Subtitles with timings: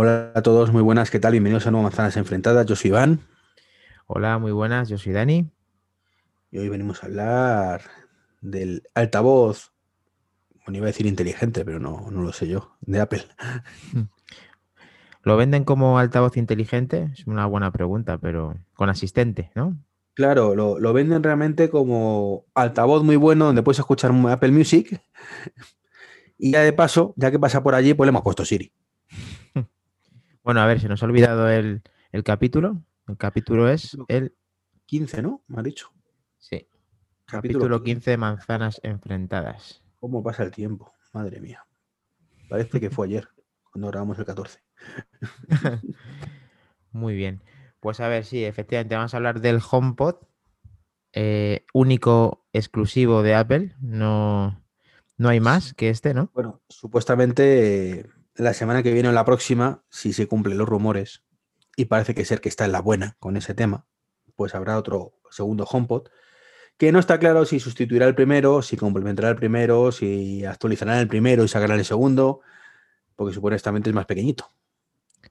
[0.00, 1.32] Hola a todos, muy buenas, ¿qué tal?
[1.32, 2.64] Bienvenidos a Nuevas Manzanas Enfrentadas.
[2.66, 3.18] Yo soy Iván.
[4.06, 5.50] Hola, muy buenas, yo soy Dani.
[6.52, 7.80] Y hoy venimos a hablar
[8.40, 9.72] del altavoz,
[10.64, 13.24] bueno, iba a decir inteligente, pero no, no lo sé yo, de Apple.
[15.24, 17.10] ¿Lo venden como altavoz inteligente?
[17.12, 19.76] Es una buena pregunta, pero con asistente, ¿no?
[20.14, 25.02] Claro, lo, lo venden realmente como altavoz muy bueno donde puedes escuchar Apple Music.
[26.38, 28.72] Y ya de paso, ya que pasa por allí, pues le hemos puesto Siri.
[30.48, 32.82] Bueno, a ver, se nos ha olvidado el, el capítulo.
[33.06, 34.34] El capítulo es el
[34.86, 35.42] 15, ¿no?
[35.46, 35.92] Me ha dicho.
[36.38, 36.66] Sí.
[37.26, 39.82] Capítulo, 15, Manzanas Enfrentadas.
[40.00, 40.94] ¿Cómo pasa el tiempo?
[41.12, 41.66] Madre mía.
[42.48, 43.28] Parece que fue ayer,
[43.70, 44.60] cuando grabamos el 14.
[46.92, 47.42] Muy bien.
[47.80, 50.14] Pues a ver, sí, efectivamente, vamos a hablar del HomePod,
[51.12, 53.74] eh, único exclusivo de Apple.
[53.82, 54.64] No,
[55.18, 56.30] no hay más que este, ¿no?
[56.32, 61.24] Bueno, supuestamente la semana que viene o la próxima, si se cumplen los rumores,
[61.76, 63.86] y parece que ser que está en la buena con ese tema,
[64.36, 66.08] pues habrá otro segundo HomePod,
[66.76, 71.08] que no está claro si sustituirá el primero, si complementará el primero, si actualizará el
[71.08, 72.40] primero y sacará el segundo,
[73.16, 74.52] porque supuestamente es más pequeñito.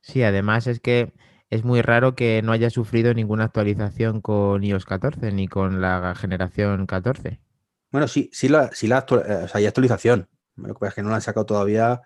[0.01, 1.13] Sí, además es que
[1.49, 6.13] es muy raro que no haya sufrido ninguna actualización con iOS 14 ni con la
[6.15, 7.39] generación 14.
[7.91, 10.27] Bueno, sí, sí, la, sí la eh, o sea, hay actualización.
[10.57, 12.01] Lo que pasa es que no la han sacado todavía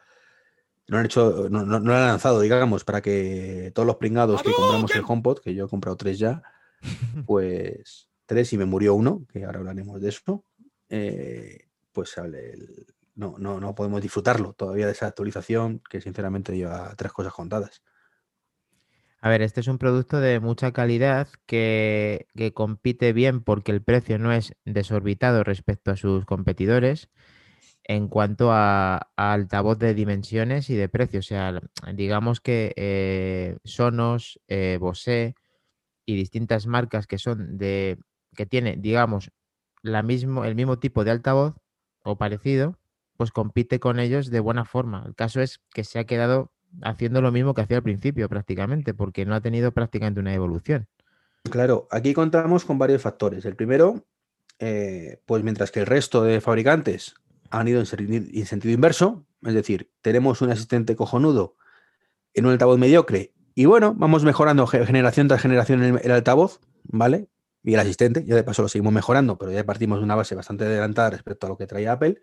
[0.92, 4.52] no han hecho, no, no, no han lanzado, digamos, para que todos los pringados que
[4.52, 6.44] compramos el HomePod, que yo he comprado tres ya,
[7.26, 10.44] pues tres y me murió uno, que ahora hablaremos de eso,
[10.90, 12.14] eh, pues
[13.16, 17.82] no, no, no podemos disfrutarlo todavía de esa actualización que sinceramente lleva tres cosas contadas.
[19.22, 23.82] A ver, este es un producto de mucha calidad que, que compite bien porque el
[23.82, 27.08] precio no es desorbitado respecto a sus competidores
[27.84, 31.20] en cuanto a, altavoz de dimensiones y de precio.
[31.20, 31.60] O sea,
[31.94, 35.36] digamos que eh, Sonos, eh, Bose
[36.06, 37.98] y distintas marcas que son de,
[38.36, 39.32] que tiene, digamos,
[39.82, 41.56] la mismo, el mismo tipo de altavoz
[42.04, 42.78] o parecido,
[43.18, 45.04] pues compite con ellos de buena forma.
[45.06, 46.52] El caso es que se ha quedado
[46.82, 50.88] haciendo lo mismo que hacía al principio prácticamente, porque no ha tenido prácticamente una evolución.
[51.50, 53.46] Claro, aquí contamos con varios factores.
[53.46, 54.06] El primero,
[54.60, 57.16] eh, pues mientras que el resto de fabricantes
[57.52, 61.56] han ido en, sentido inverso, es decir, tenemos un asistente cojonudo
[62.34, 67.30] en un altavoz mediocre y bueno, vamos mejorando generación tras generación el, el altavoz, ¿vale?
[67.64, 70.34] Y el asistente, ya de paso lo seguimos mejorando, pero ya partimos de una base
[70.34, 72.22] bastante adelantada respecto a lo que traía Apple.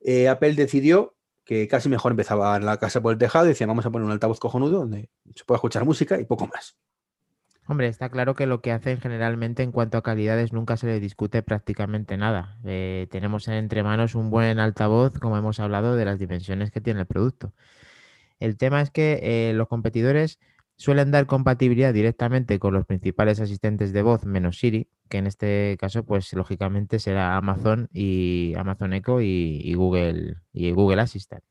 [0.00, 1.14] Eh, Apple decidió
[1.44, 4.06] que casi mejor empezaba en la casa por el tejado y decía, vamos a poner
[4.06, 6.76] un altavoz cojonudo donde se pueda escuchar música y poco más.
[7.70, 10.98] Hombre, está claro que lo que hacen generalmente en cuanto a calidades nunca se le
[10.98, 12.58] discute prácticamente nada.
[12.64, 16.98] Eh, tenemos entre manos un buen altavoz, como hemos hablado, de las dimensiones que tiene
[17.02, 17.52] el producto.
[18.40, 20.40] El tema es que eh, los competidores
[20.74, 25.76] suelen dar compatibilidad directamente con los principales asistentes de voz menos Siri, que en este
[25.78, 31.44] caso, pues lógicamente será Amazon y Amazon Echo y Google y Google Assistant.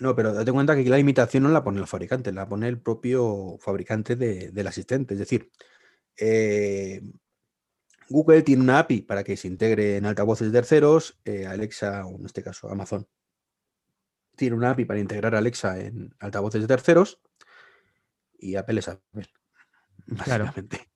[0.00, 2.68] No, pero date cuenta que aquí la imitación no la pone el fabricante, la pone
[2.68, 5.14] el propio fabricante del asistente.
[5.14, 5.50] Es decir,
[6.16, 7.02] eh,
[8.08, 12.26] Google tiene una API para que se integre en altavoces terceros, eh, Alexa, o en
[12.26, 13.06] este caso Amazon,
[14.36, 17.20] tiene una API para integrar Alexa en altavoces de terceros
[18.38, 19.26] y Apple es Apple,
[20.06, 20.88] básicamente.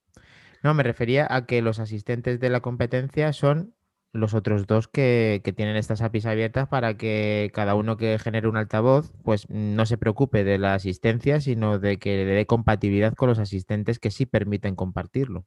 [0.63, 3.75] No, me refería a que los asistentes de la competencia son
[4.13, 8.57] los otros dos que, tienen estas APIs abiertas para que cada uno que genere un
[8.57, 13.29] altavoz, pues no se preocupe de la asistencia, sino de que le dé compatibilidad con
[13.29, 15.45] los asistentes que sí permiten compartirlo.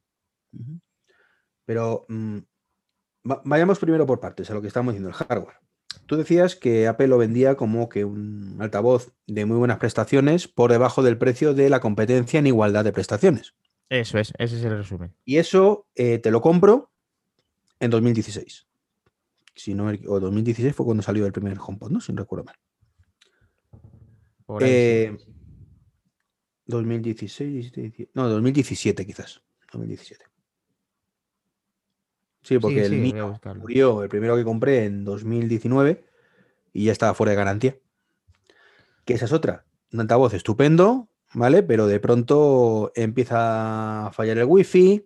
[1.65, 2.39] Pero mm,
[3.23, 5.55] vayamos primero por partes a lo que estamos diciendo, el hardware.
[6.05, 10.71] Tú decías que Apple lo vendía como que un altavoz de muy buenas prestaciones por
[10.71, 13.55] debajo del precio de la competencia en igualdad de prestaciones.
[13.89, 15.15] Eso es, ese es el resumen.
[15.23, 16.91] Y eso eh, te lo compro
[17.79, 18.67] en 2016.
[19.55, 21.99] Si no, o 2016 fue cuando salió el primer HomePod, ¿no?
[21.99, 22.55] Si no recuerdo mal.
[26.67, 29.41] 2016, eh, no, 2017 quizás.
[29.71, 30.25] 2017.
[32.43, 36.05] Sí, porque el mío murió, el primero que compré en 2019
[36.71, 37.77] y ya estaba fuera de garantía.
[39.03, 39.65] Que esa es otra.
[39.91, 41.63] Un altavoz estupendo, ¿vale?
[41.63, 45.05] Pero de pronto empieza a fallar el wifi,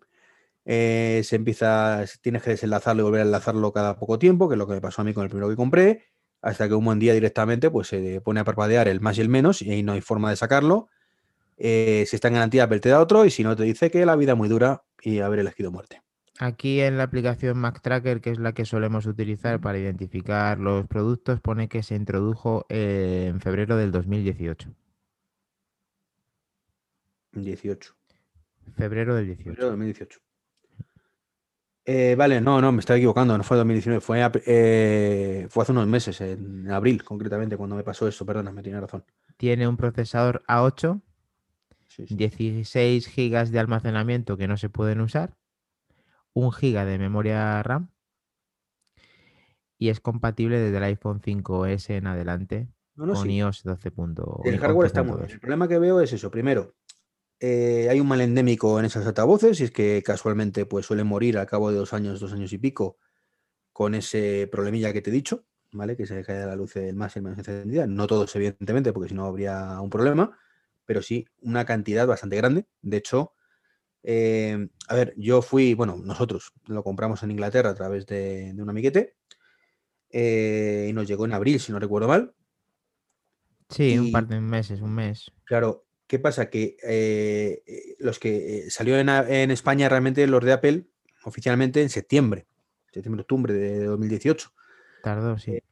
[0.66, 4.60] eh, se empieza, tienes que desenlazarlo y volver a enlazarlo cada poco tiempo, que es
[4.60, 6.06] lo que me pasó a mí con el primero que compré,
[6.42, 9.30] hasta que un buen día directamente pues se pone a parpadear el más y el
[9.30, 10.90] menos y ahí no hay forma de sacarlo.
[11.58, 14.16] Eh, si está en garantía, te da otro y si no te dice que la
[14.16, 16.02] vida es muy dura y haber elegido muerte.
[16.40, 20.88] Aquí en la aplicación Mac Tracker, que es la que solemos utilizar para identificar los
[20.88, 24.70] productos, pone que se introdujo en febrero del 2018.
[27.34, 27.96] 18.
[28.76, 29.44] Febrero del 18.
[29.44, 30.31] Febrero de 2018.
[31.86, 35.88] Eh, vale, no, no, me estaba equivocando, no fue 2019, fue, eh, fue hace unos
[35.88, 39.04] meses, en abril concretamente, cuando me pasó eso, perdona, me tiene razón.
[39.38, 41.02] Tiene un procesador A8,
[41.88, 42.16] Sí, sí.
[42.16, 45.36] 16 GB de almacenamiento que no se pueden usar,
[46.34, 47.90] 1 GB de memoria RAM
[49.78, 53.36] y es compatible desde el iPhone 5S en adelante No, no, con sí.
[53.38, 53.92] iOS 12.
[53.92, 55.18] punto- El hardware está muy 11.2.
[55.26, 55.32] bien.
[55.32, 56.30] El problema que veo es eso.
[56.32, 56.76] Primero,
[57.44, 61.40] eh, hay un mal endémico en esas altavoces y es que casualmente pues, suelen morir
[61.40, 63.00] al cabo de dos años, dos años y pico
[63.74, 65.98] con ese problemilla que te he dicho, ¿vale?
[65.98, 67.88] Que se cae la luz el más y el menos encendida.
[67.88, 70.38] No todos, evidentemente, porque si no habría un problema,
[70.86, 72.68] pero sí una cantidad bastante grande.
[72.84, 73.34] De hecho,
[74.04, 78.62] eh, a ver, yo fui, bueno, nosotros lo compramos en Inglaterra a través de, de
[78.62, 79.16] un amiguete
[80.12, 82.36] eh, y nos llegó en abril, si no recuerdo mal.
[83.70, 85.32] Sí, un par de meses, un mes.
[85.46, 86.50] Claro, ¿qué pasa?
[86.50, 90.88] Que eh, eh, los que eh, salió en, España realmente los de Apple
[91.24, 92.48] oficialmente en septiembre,
[92.92, 94.52] septiembre-octubre de 2018.
[95.04, 95.52] Tardó, sí.
[95.52, 95.64] Eh,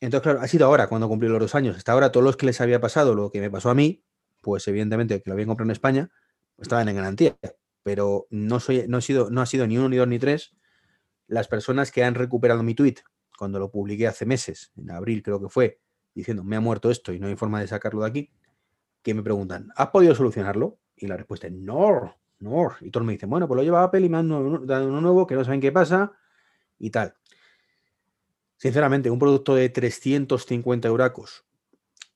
[0.00, 1.76] Entonces, claro, ha sido ahora cuando cumplí los dos años.
[1.76, 4.02] Hasta ahora todos los que les había pasado lo que me pasó a mí,
[4.40, 6.10] pues evidentemente que lo habían comprado en España,
[6.56, 7.36] estaban en garantía.
[7.82, 10.54] Pero no, soy, no, he sido, no ha sido ni uno, ni dos, ni tres
[11.26, 12.96] las personas que han recuperado mi tweet
[13.36, 15.80] cuando lo publiqué hace meses, en abril creo que fue,
[16.14, 18.30] diciendo me ha muerto esto y no hay forma de sacarlo de aquí,
[19.02, 20.78] que me preguntan, ¿has podido solucionarlo?
[20.96, 22.72] Y la respuesta es no, no.
[22.80, 24.28] Y todos me dicen, bueno, pues lo lleva Apple y me han
[24.66, 26.12] dado uno nuevo que no saben qué pasa
[26.78, 27.14] y tal.
[28.56, 31.44] Sinceramente, un producto de 350 euracos.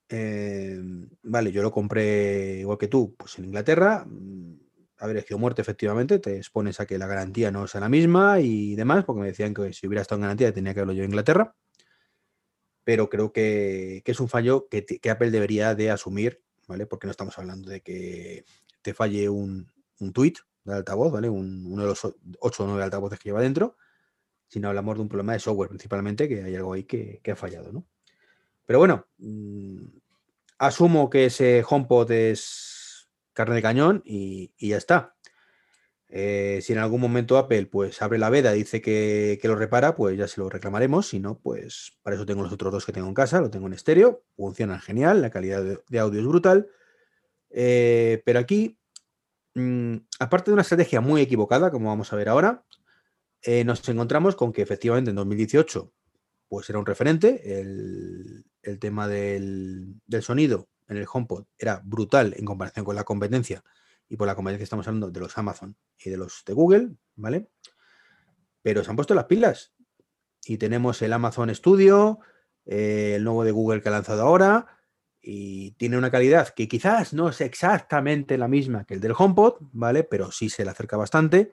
[0.08, 0.80] eh,
[1.22, 4.06] vale, yo lo compré igual que tú, pues en Inglaterra.
[4.98, 8.76] Haber sido muerte, efectivamente, te expones a que la garantía no sea la misma y
[8.76, 11.10] demás, porque me decían que si hubiera estado en garantía tenía que haberlo yo en
[11.10, 11.54] Inglaterra.
[12.84, 16.86] Pero creo que, es un fallo que, que Apple debería de asumir, ¿vale?
[16.86, 18.44] Porque no estamos hablando de que
[18.82, 19.70] te falle un,
[20.00, 20.34] un tweet
[20.64, 21.28] de altavoz, ¿vale?
[21.28, 22.04] Un- uno de los
[22.40, 23.76] 8 o 9 altavoces que lleva dentro,
[24.48, 27.36] sino hablamos de un problema de software principalmente, que hay algo ahí que, que ha
[27.36, 27.86] fallado, ¿no?
[28.66, 29.84] Pero bueno, mm,
[30.58, 35.15] asumo que ese HomePod es carne de cañón y, y ya está.
[36.08, 39.96] Eh, si en algún momento Apple pues abre la veda y dice que, lo repara,
[39.96, 41.08] pues ya se lo reclamaremos.
[41.08, 43.66] Si no, pues para eso tengo los otros dos que tengo en casa, lo tengo
[43.66, 46.68] en estéreo, funcionan genial, la calidad de, audio es brutal.
[47.50, 48.78] Eh, pero aquí,
[49.54, 52.64] mm, aparte de una estrategia muy equivocada, como vamos a ver ahora,
[53.42, 55.92] eh, nos encontramos con que efectivamente en 2018
[56.48, 58.44] pues era un referente, el,
[58.80, 63.62] tema del sonido en el HomePod era brutal en comparación con la competencia,
[64.08, 67.48] y por la competencia estamos hablando de los Amazon y de los de Google, ¿vale?
[68.62, 69.74] Pero se han puesto las pilas
[70.44, 72.20] y tenemos el Amazon Studio,
[72.64, 74.66] eh, el nuevo de Google que ha lanzado ahora,
[75.20, 79.54] y tiene una calidad que quizás no es exactamente la misma que el del HomePod,
[79.72, 80.04] ¿vale?
[80.04, 81.52] Pero sí se le acerca bastante.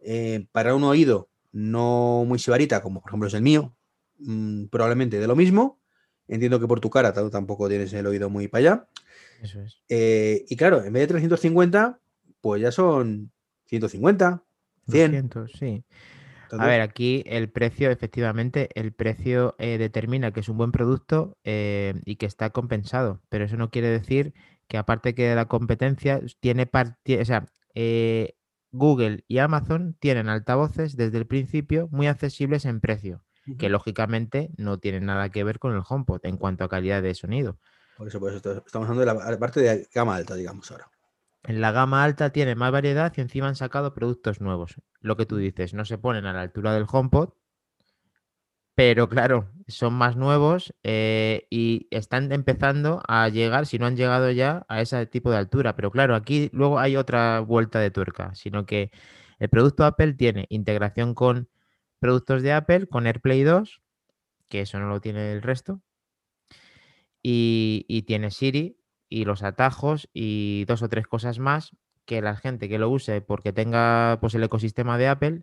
[0.00, 3.76] Eh, para un oído no muy sibarita, como por ejemplo es el mío,
[4.18, 5.80] mm, probablemente de lo mismo.
[6.26, 8.88] Entiendo que por tu cara tampoco tienes el oído muy para allá.
[9.42, 9.82] Eso es.
[9.88, 12.00] Eh, y claro, en vez de 350,
[12.40, 13.32] pues ya son
[13.66, 14.44] 150,
[14.86, 15.12] 100.
[15.12, 15.84] 200, sí.
[16.58, 21.36] A ver, aquí el precio, efectivamente, el precio eh, determina que es un buen producto
[21.44, 24.34] eh, y que está compensado, pero eso no quiere decir
[24.68, 28.36] que aparte que de la competencia, tiene o sea, eh,
[28.70, 33.24] Google y Amazon tienen altavoces desde el principio muy accesibles en precio,
[33.58, 37.14] que lógicamente no tienen nada que ver con el HomePod en cuanto a calidad de
[37.14, 37.58] sonido.
[37.96, 40.70] Por eso, por eso esto- estamos hablando de la la parte de gama alta, digamos
[40.70, 40.88] ahora.
[41.44, 44.76] En la gama alta tiene más variedad y encima han sacado productos nuevos.
[45.00, 47.30] Lo que tú dices, no se ponen a la altura del HomePod,
[48.74, 54.30] pero claro, son más nuevos eh, y están empezando a llegar, si no han llegado
[54.32, 55.76] ya, a ese tipo de altura.
[55.76, 58.90] Pero claro, aquí luego hay otra vuelta de tuerca, sino que
[59.38, 61.48] el producto Apple tiene integración con
[62.00, 63.80] productos de Apple, con AirPlay 2,
[64.48, 65.82] que eso no lo tiene el resto,
[67.24, 68.76] y, y tiene Siri
[69.08, 73.22] y los atajos y dos o tres cosas más que la gente que lo use
[73.22, 75.42] porque tenga pues, el ecosistema de Apple,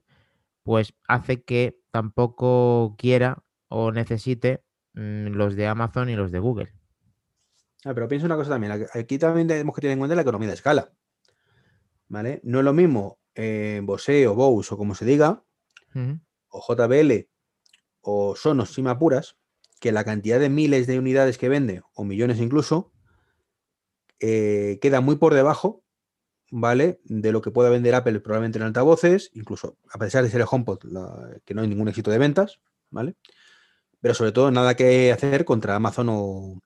[0.64, 6.72] pues hace que tampoco quiera o necesite mm, los de Amazon y los de Google.
[7.84, 8.72] Ah, pero piensa una cosa también.
[8.94, 10.94] aquí- también tenemos que tener en cuenta la economía de escala.
[12.10, 12.42] ¿Vale?
[12.44, 15.44] No es lo mismo eh, Bose o Bose o como se diga,
[16.50, 17.28] o JBL
[18.02, 19.38] o Sonos, si me apuras,
[19.82, 22.94] que la cantidad de miles de unidades que vende, o millones incluso,
[24.20, 25.84] eh, queda muy por debajo,
[26.52, 27.02] ¿vale?
[27.06, 30.48] De lo que pueda vender Apple probablemente en altavoces, incluso a pesar de ser el
[30.50, 32.60] HomePod, la- que no hay ningún éxito de ventas,
[32.92, 33.16] ¿vale?
[34.00, 36.60] Pero sobre todo nada que hacer contra Amazon o,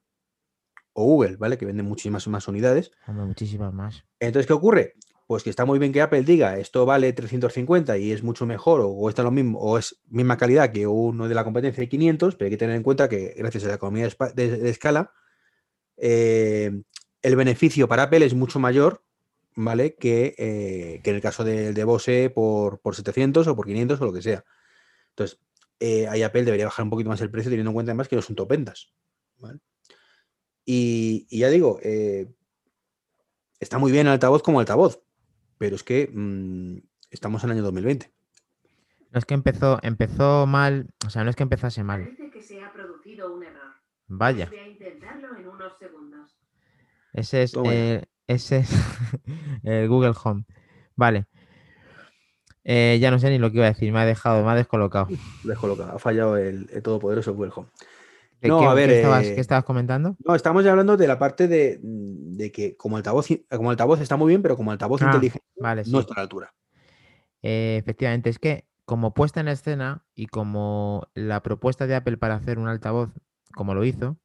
[0.94, 1.58] o Google, ¿vale?
[1.58, 2.92] Que venden muchísimas más unidades.
[3.08, 4.04] Hombre, muchísimas más.
[4.20, 4.94] Entonces, ¿qué ocurre?
[5.28, 8.82] Pues que está muy bien que Apple diga esto vale 350 y es mucho mejor
[8.82, 11.90] o, o está lo mismo o es misma calidad que uno de la competencia de
[11.90, 15.14] 500, pero hay que tener en cuenta que gracias a la economía de, escala,
[15.98, 16.72] eh,
[17.22, 19.04] el beneficio para Apple es mucho mayor,
[19.56, 19.96] ¿vale?
[19.96, 24.00] Que, eh, que en el caso del de Bose por, por 700 o por 500
[24.02, 24.46] o lo que sea.
[25.10, 25.40] Entonces,
[25.80, 28.16] eh, ahí Apple debería bajar un poquito más el precio teniendo en cuenta además que
[28.16, 28.54] no son top.
[30.66, 32.28] Y, y ya digo, eh,
[33.60, 35.02] está muy bien el altavoz como altavoz,
[35.58, 36.78] pero es que mm,
[37.12, 38.12] estamos en el año 2020.
[39.12, 42.04] No es que empezó, empezó mal, o sea, no es que empezase mal.
[42.04, 43.74] Parece que se ha producido un error.
[44.08, 46.38] Vaya, Voy a intentarlo en unos segundos.
[47.14, 48.70] ese es, eh, ese es
[49.64, 50.44] el Google Home.
[50.96, 51.26] Vale.
[52.64, 54.56] Eh, ya no sé ni lo que iba a decir, me ha dejado, me ha
[54.56, 55.08] descolocado.
[55.44, 57.70] Descolocado, ha fallado el, el todopoderoso Google Home.
[58.46, 60.16] ¿Qué- No, qué- a ver, ¿qué estabas, eh, qué estabas comentando?
[60.24, 64.18] No, estamos ya hablando de la parte de, de que como altavoz, como altavoz está
[64.18, 65.92] muy bien, pero como altavoz Ah, inteligente Vale, sí.
[65.92, 66.54] no está a la altura.
[67.42, 72.36] Eh, efectivamente, es que como puesta en escena y como la propuesta de Apple para
[72.36, 73.10] hacer un altavoz,
[73.56, 74.18] como lo hizo,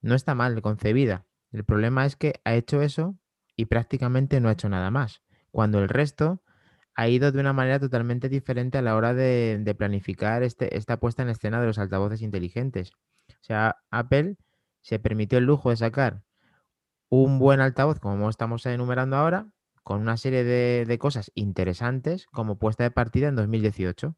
[0.00, 1.26] no está mal concebida.
[1.52, 3.16] El problema es que ha hecho eso
[3.56, 6.42] y prácticamente no ha hecho nada más, cuando el resto
[6.94, 10.98] ha ido de una manera totalmente diferente a la hora de, de planificar este, esta
[10.98, 12.92] puesta en escena de los altavoces inteligentes.
[13.40, 14.36] O sea, Apple
[14.80, 16.22] se permitió el lujo de sacar
[17.08, 19.48] un buen altavoz, como estamos enumerando ahora,
[19.82, 24.16] con una serie de, cosas interesantes como puesta de partida en 2018.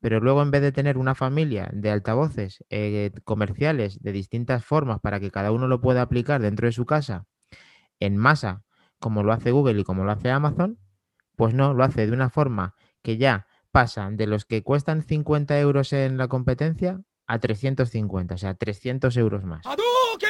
[0.00, 5.00] Pero luego, en vez de tener una familia de altavoces eh, comerciales de distintas formas
[5.00, 7.26] para que cada uno lo pueda aplicar dentro de su casa
[8.00, 8.62] en masa,
[8.98, 10.78] como lo hace Google y como lo hace Amazon,
[11.34, 15.58] pues no, lo hace de una forma que ya pasa de los que cuestan 50
[15.60, 19.64] euros en la competencia a 350, o sea, 300 euros más.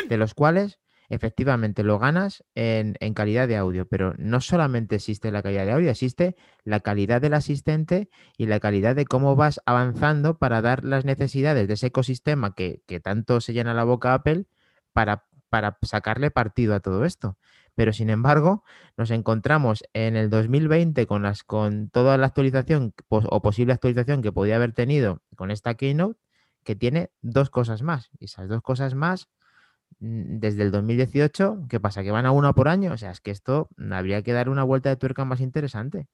[0.09, 5.31] De los cuales efectivamente lo ganas en, en calidad de audio, pero no solamente existe
[5.31, 6.35] la calidad de audio, existe
[6.65, 11.69] la calidad del asistente y la calidad de cómo vas avanzando para dar las necesidades
[11.69, 14.47] de ese ecosistema que, que tanto se llena la boca Apple
[14.93, 17.39] para, para sacarle partido a todo esto.
[17.77, 18.65] Pero sin embargo,
[18.97, 24.23] nos encontramos en el 2020 con, las, con toda la actualización pos- o posible actualización
[24.23, 26.19] que podía haber tenido con esta keynote,
[26.67, 28.11] que tiene dos cosas más.
[28.19, 29.29] Y esas dos cosas más,
[30.01, 32.03] mm, desde el 2018, ¿qué pasa?
[32.03, 32.93] ¿Que van a una por año?
[32.93, 36.09] O sea, es que esto habría que dar una vuelta de tuerca más interesante.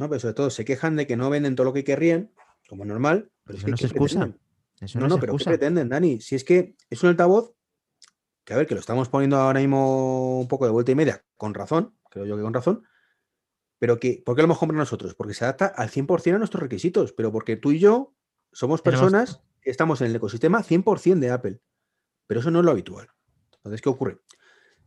[0.00, 0.08] ¿no?
[0.08, 2.32] Pero sobre todo se quejan de que no venden todo lo que querrían,
[2.68, 3.30] como normal.
[3.44, 4.34] Pero es Eso que no ¿qué se excusa.
[4.80, 5.50] Eso No, no, no, es pero ¿qué excusa.
[5.50, 6.20] pretenden, Dani?
[6.20, 7.54] Si es que es un altavoz
[8.44, 11.22] que, a ver, que lo estamos poniendo ahora mismo un poco de vuelta y media,
[11.36, 12.82] con razón, creo yo que con razón,
[13.78, 15.14] pero que, ¿por qué lo hemos comprado nosotros?
[15.14, 18.14] Porque se adapta al 100% a nuestros requisitos, pero porque tú y yo
[18.52, 21.60] somos personas estamos en el ecosistema 100% de Apple,
[22.26, 23.08] pero eso no es lo habitual.
[23.56, 24.18] Entonces, ¿qué ocurre?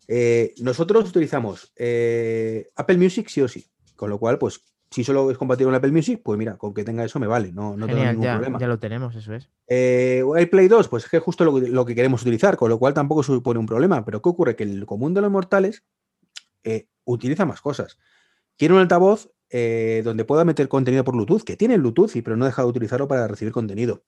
[0.07, 3.65] Eh, nosotros utilizamos eh, Apple Music sí o sí,
[3.95, 6.85] con lo cual, pues, si solo es compatible con Apple Music, pues mira, con que
[6.85, 8.59] tenga eso me vale, no, no tengo Genial, ningún ya, problema.
[8.59, 9.49] ya lo tenemos, eso es.
[9.67, 12.69] Eh, el Play 2, pues es que justo lo que, lo que queremos utilizar, con
[12.69, 14.05] lo cual tampoco supone un problema.
[14.05, 14.55] Pero ¿qué ocurre?
[14.55, 15.83] Que el común de los mortales
[16.63, 17.97] eh, utiliza más cosas.
[18.57, 22.63] Quiere un altavoz donde pueda meter contenido por Bluetooth, que tiene Bluetooth, pero no deja
[22.63, 24.03] de utilizarlo para recibir contenido.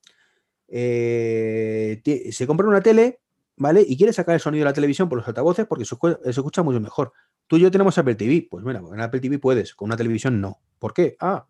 [0.72, 2.00] Eh,
[2.32, 3.20] se compra una tele,
[3.56, 3.84] ¿vale?
[3.86, 6.30] Y quiere sacar el sonido de la televisión por los altavoces porque se escu- se
[6.30, 7.12] escucha mucho mejor.
[7.46, 8.46] Tú y yo tenemos Apple TV.
[8.48, 10.60] Pues mira, en Apple TV puedes, con una televisión no.
[10.78, 11.16] ¿Por qué?
[11.20, 11.46] Ah,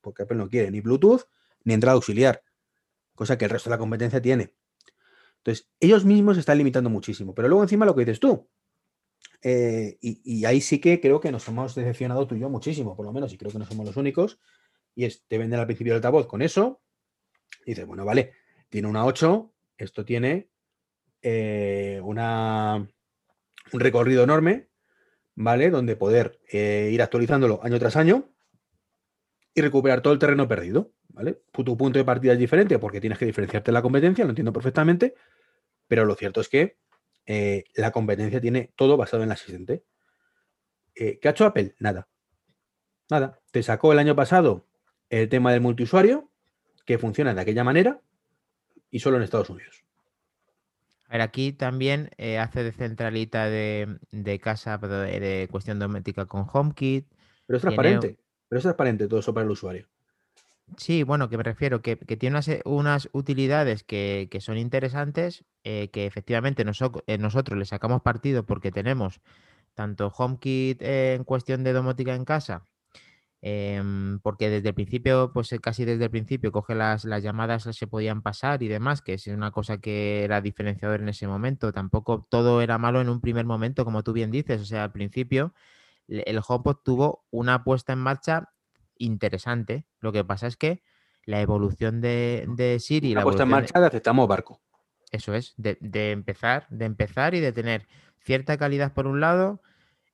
[0.00, 1.22] porque Apple no quiere ni Bluetooth
[1.64, 2.42] ni entrada auxiliar
[3.14, 4.52] cosa que el resto de la competencia tiene.
[5.38, 7.34] Entonces, ellos mismos están limitando muchísimo.
[7.34, 8.48] Pero luego encima lo que dices tú,
[9.42, 12.96] eh, y, y ahí sí que creo que nos hemos decepcionado tú y yo muchísimo,
[12.96, 14.38] por lo menos, y creo que no somos los únicos,
[14.94, 16.80] y es, te venden al principio el altavoz con eso,
[17.64, 18.32] y dices, bueno, vale,
[18.68, 20.50] tiene una 8, esto tiene
[21.22, 22.88] eh, un
[23.72, 24.68] recorrido enorme,
[25.34, 25.70] ¿vale?
[25.70, 28.30] Donde poder eh, ir actualizándolo año tras año
[29.54, 31.42] y recuperar todo el terreno perdido, ¿vale?
[31.52, 34.52] Tu punto de partida es diferente porque tienes que diferenciarte de la competencia, lo entiendo
[34.52, 35.14] perfectamente,
[35.88, 36.78] pero lo cierto es que
[37.26, 39.84] eh, la competencia tiene todo basado en el asistente.
[40.94, 41.74] Eh, ¿Qué ha hecho Apple?
[41.78, 42.08] Nada.
[43.10, 43.40] Nada.
[43.50, 44.66] Te sacó el año pasado
[45.10, 46.30] el tema del multiusuario,
[46.84, 48.00] que funciona de aquella manera,
[48.90, 49.82] y solo en Estados Unidos.
[51.08, 55.78] A ver, aquí también eh, hace de centralita de, de casa pero de, de cuestión
[55.78, 57.06] doméstica con HomeKit.
[57.46, 58.18] Pero es Tiene- transparente.
[58.48, 59.86] Pero es transparente todo eso para el usuario.
[60.76, 65.44] Sí, bueno, que me refiero, que, que tiene unas, unas utilidades que, que son interesantes,
[65.62, 69.20] eh, que efectivamente noso- eh, nosotros le sacamos partido porque tenemos
[69.74, 72.66] tanto HomeKit en cuestión de domótica en casa
[73.42, 77.64] em, porque desde el principio, pues eh, casi desde el principio, coge las, las llamadas
[77.70, 81.72] se podían pasar y demás, que es una cosa que era diferenciador en ese momento.
[81.72, 84.60] Tampoco todo era malo en un primer momento, como tú bien dices.
[84.62, 85.54] O sea, al principio
[86.08, 88.50] el HomePod tuvo una puesta en marcha
[88.98, 89.86] interesante.
[90.00, 90.82] Lo que pasa es que
[91.24, 94.60] la evolución de, de Siri, la La puesta en marcha de aceptamos barco.
[95.10, 97.86] eso es, de, de empezar, de empezar y de tener
[98.20, 99.60] cierta calidad por un lado,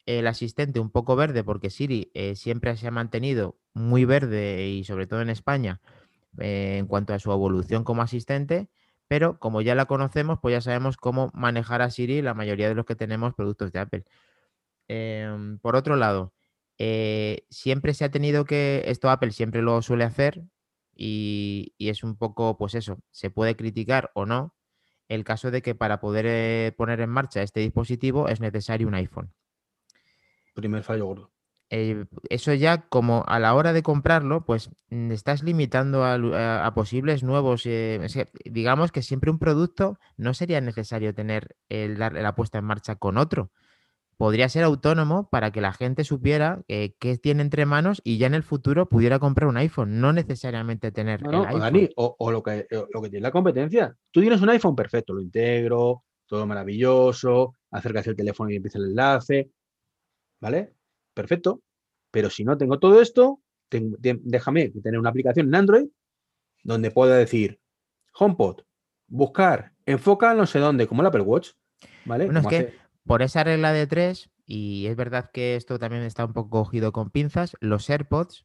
[0.07, 4.85] el asistente un poco verde, porque Siri eh, siempre se ha mantenido muy verde y
[4.85, 5.81] sobre todo en España
[6.39, 8.69] eh, en cuanto a su evolución como asistente,
[9.09, 12.75] pero como ya la conocemos, pues ya sabemos cómo manejar a Siri la mayoría de
[12.75, 14.05] los que tenemos productos de Apple.
[14.89, 16.33] Em, por otro lado,
[16.79, 20.43] eh, siempre se ha tenido que, esto Apple siempre lo suele hacer
[20.95, 24.55] y, y es un poco, pues eso, se puede criticar o no
[25.09, 29.33] el caso de que para poder poner en marcha este dispositivo es necesario un iPhone.
[30.55, 31.31] Primer fallo gordo.
[31.75, 36.35] Eh, eso ya como a la hora de comprarlo, pues mm, estás limitando a, lu-
[36.35, 37.65] a- a posibles nuevos.
[37.65, 42.59] eh, es que, digamos que siempre un producto no sería necesario tener el la puesta
[42.59, 43.51] en marcha con otro.
[44.19, 48.27] Podría ser autónomo para que la gente supiera eh, qué tiene entre manos y ya
[48.27, 51.61] en el futuro pudiera comprar un iPhone, no necesariamente tener el iPhone.
[51.61, 53.97] Dani, o, o lo, que, o lo que tiene la competencia.
[54.11, 58.91] Tú tienes un iPhone perfecto, lo integro, todo maravilloso, acercas el teléfono y empieza el
[58.91, 59.51] enlace,
[60.43, 60.75] ¿vale?
[61.15, 61.63] Perfecto.
[62.11, 65.87] Pero si no tengo todo esto, déjame tener una aplicación en Android
[66.63, 67.61] donde pueda decir
[68.13, 68.63] HomePod,
[69.07, 71.53] buscar, enfoca no sé dónde, como el Apple Watch,
[72.05, 72.27] ¿vale?
[72.27, 72.75] Bueno, es que
[73.07, 76.93] por esa regla de tres, y es verdad que esto también está un poco cogido
[76.93, 78.45] con pinzas, los AirPods,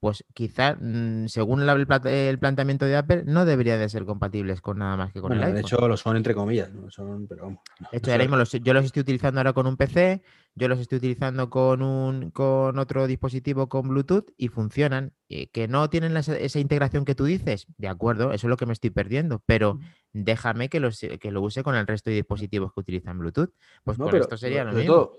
[0.00, 4.96] pues quizá, mm, según el, planteamiento de Apple, no deberían de ser compatibles con nada
[4.96, 7.60] más que con bueno, el de hecho lo son entre comillas, no son, pero vamos.
[7.80, 10.22] no, De hecho, no ahora mismo los- yo los estoy utilizando ahora con un PC,
[10.54, 15.12] yo los estoy utilizando con, un, con otro dispositivo con Bluetooth y funcionan.
[15.28, 18.58] Eh, que no tienen esa, esa integración que tú dices, de acuerdo, eso es lo
[18.58, 19.78] que me estoy perdiendo, pero
[20.12, 23.50] déjame que, los, que lo use con el resto de dispositivos que utilizan Bluetooth.
[23.82, 24.92] Pues No, con pero esto sería lo mismo.
[24.92, 25.18] todo,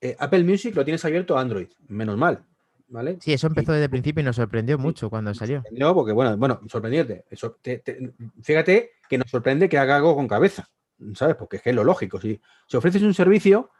[0.00, 2.44] eh, Apple Music lo tienes abierto a Android, menos mal,
[2.88, 3.18] ¿vale?
[3.20, 5.62] Sí, eso empezó desde el principio y nos sorprendió mucho cuando salió.
[5.72, 7.24] No, porque bueno, bueno, sorprendente.
[7.30, 10.68] Eso te- te- fíjate que nos sorprende que haga algo con cabeza,
[11.14, 11.36] ¿sabes?
[11.36, 12.20] Porque es que es lo lógico.
[12.20, 13.70] Si, si ofreces un servicio,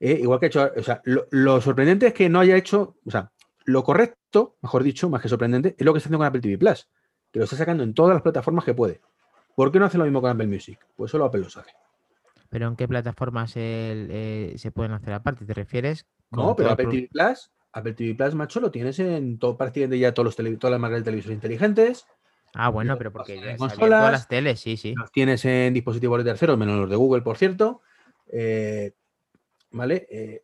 [0.00, 2.96] eh, igual que ha hecho, o sea, lo, lo sorprendente es que no haya hecho,
[3.04, 3.30] o sea,
[3.64, 6.58] lo correcto, mejor dicho, más que sorprendente, es lo que está haciendo con Apple TV
[6.58, 6.88] Plus,
[7.32, 9.00] que lo está sacando en todas las plataformas que puede.
[9.54, 10.78] ¿Por qué no hace lo mismo con Apple Music?
[10.96, 11.68] Pues solo Apple lo sabe.
[12.50, 15.44] Pero ¿en qué plataformas el- eh, se pueden hacer aparte?
[15.46, 16.06] ¿Te refieres?
[16.30, 20.14] No, pero Apple TV Plus, Apple TV Plus, macho, lo tienes en todo, prácticamente ya
[20.14, 22.06] todos los tele- todas las marcas de televisores inteligentes.
[22.54, 24.94] Ah, bueno, pero porque ya consolas, a las teles, sí, sí.
[24.96, 27.82] Los tienes en dispositivos de terceros, menos los de Google, por cierto.
[28.32, 28.92] Eh,
[29.72, 30.06] ¿Vale?
[30.10, 30.42] Eh,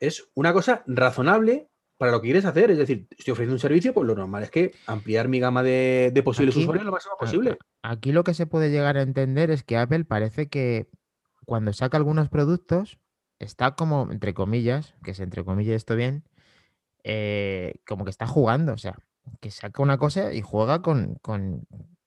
[0.00, 2.70] es una cosa razonable para lo que quieres hacer.
[2.70, 6.10] Es decir, estoy ofreciendo un servicio, pues lo normal es que ampliar mi gama de,
[6.14, 7.58] de posibles Aquí- usuarios lo máximo posible.
[7.82, 10.88] Aquí lo que se puede llegar a entender es que Apple parece que
[11.44, 12.98] cuando saca algunos productos
[13.38, 16.24] está como, entre comillas, que se entre comillas esto bien,
[17.04, 18.96] eh, como que está jugando, o sea,
[19.40, 21.66] que saca una cosa y juega con, con,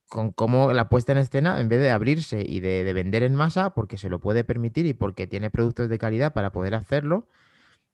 [0.09, 3.35] con cómo la puesta en escena, en vez de abrirse y de, de vender en
[3.35, 7.27] masa, porque se lo puede permitir y porque tiene productos de calidad para poder hacerlo,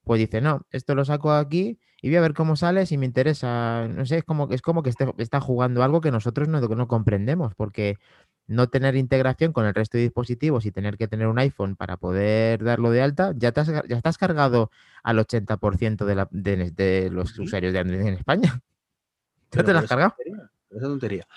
[0.04, 3.06] pues dice, no, esto lo saco aquí y voy a ver cómo sale, si me
[3.06, 6.60] interesa, no sé, es como, es como que esté- está jugando algo que nosotros no,
[6.62, 7.98] no comprendemos, porque
[8.47, 11.97] no tener integración con el resto de dispositivos y tener que tener un iPhone para
[11.97, 16.71] poder darlo de alta, ya, te has, ya estás cargado al 80% de, la, de,
[16.71, 18.62] de los usuarios de Android en España.
[19.51, 20.15] ¿Ya te lo has cargado?
[20.17, 21.27] tontería, esa tontería.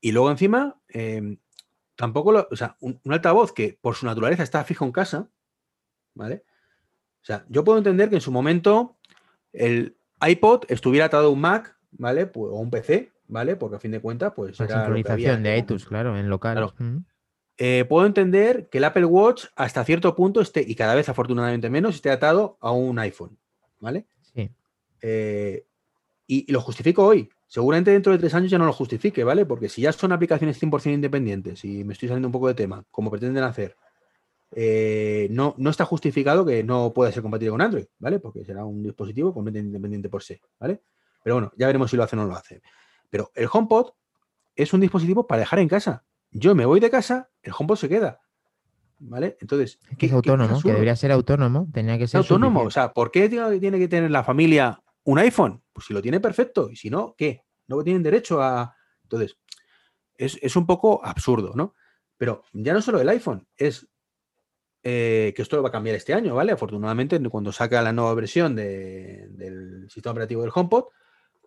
[0.00, 1.38] Y luego encima, eh,
[1.94, 5.28] tampoco lo, o sea, un, un altavoz que por su naturaleza está fijo en casa,
[6.14, 6.44] ¿vale?
[7.22, 8.98] O sea, yo puedo entender que en su momento
[9.52, 12.26] el iPod estuviera atado a un Mac, ¿vale?
[12.26, 13.56] Pues, o un PC, ¿vale?
[13.56, 16.54] Porque a fin de cuentas, pues La era había sincronización de iTunes, claro, en local.
[16.54, 16.74] Claro.
[17.58, 21.70] Eh, puedo entender que el Apple Watch hasta cierto punto esté, y cada vez afortunadamente
[21.70, 23.38] menos, esté atado a un iPhone,
[23.80, 24.06] ¿vale?
[24.20, 24.50] Sí.
[25.00, 25.66] Eh,
[26.26, 27.28] y, y lo justifico hoy.
[27.48, 29.46] Seguramente dentro de tres años ya no lo justifique, ¿vale?
[29.46, 32.84] Porque si ya son aplicaciones 100% independientes y me estoy saliendo un poco de tema,
[32.90, 33.76] como pretenden hacer,
[34.52, 38.18] eh, no, no está justificado que no pueda ser compatible con Android, ¿vale?
[38.18, 40.82] Porque será un dispositivo completamente independiente por sí, ¿vale?
[41.22, 42.60] Pero bueno, ya veremos si lo hace o no lo hace.
[43.16, 43.92] Pero el HomePod
[44.54, 46.04] es un dispositivo para dejar en casa.
[46.32, 48.20] Yo me voy de casa, el HomePod se queda,
[48.98, 49.38] ¿vale?
[49.40, 52.60] Entonces, Es que ¿qué- es autónomo, que debería ser autónomo, tenía que ser autónomo.
[52.60, 52.74] O suficiente.
[52.88, 55.62] sea, ¿por qué tiene tiene que tener la familia un iPhone?
[55.72, 56.68] Pues si lo tiene perfecto.
[56.70, 57.42] Y si no, ¿qué?
[57.68, 58.76] No tienen derecho a.
[59.04, 59.38] Entonces,
[60.18, 61.72] es, es un poco absurdo, ¿no?
[62.18, 63.88] Pero ya no solo el iPhone, es
[64.82, 66.52] eh, que esto lo va a cambiar este año, ¿vale?
[66.52, 70.84] Afortunadamente, cuando saca la nueva versión de- del sistema operativo del HomePod,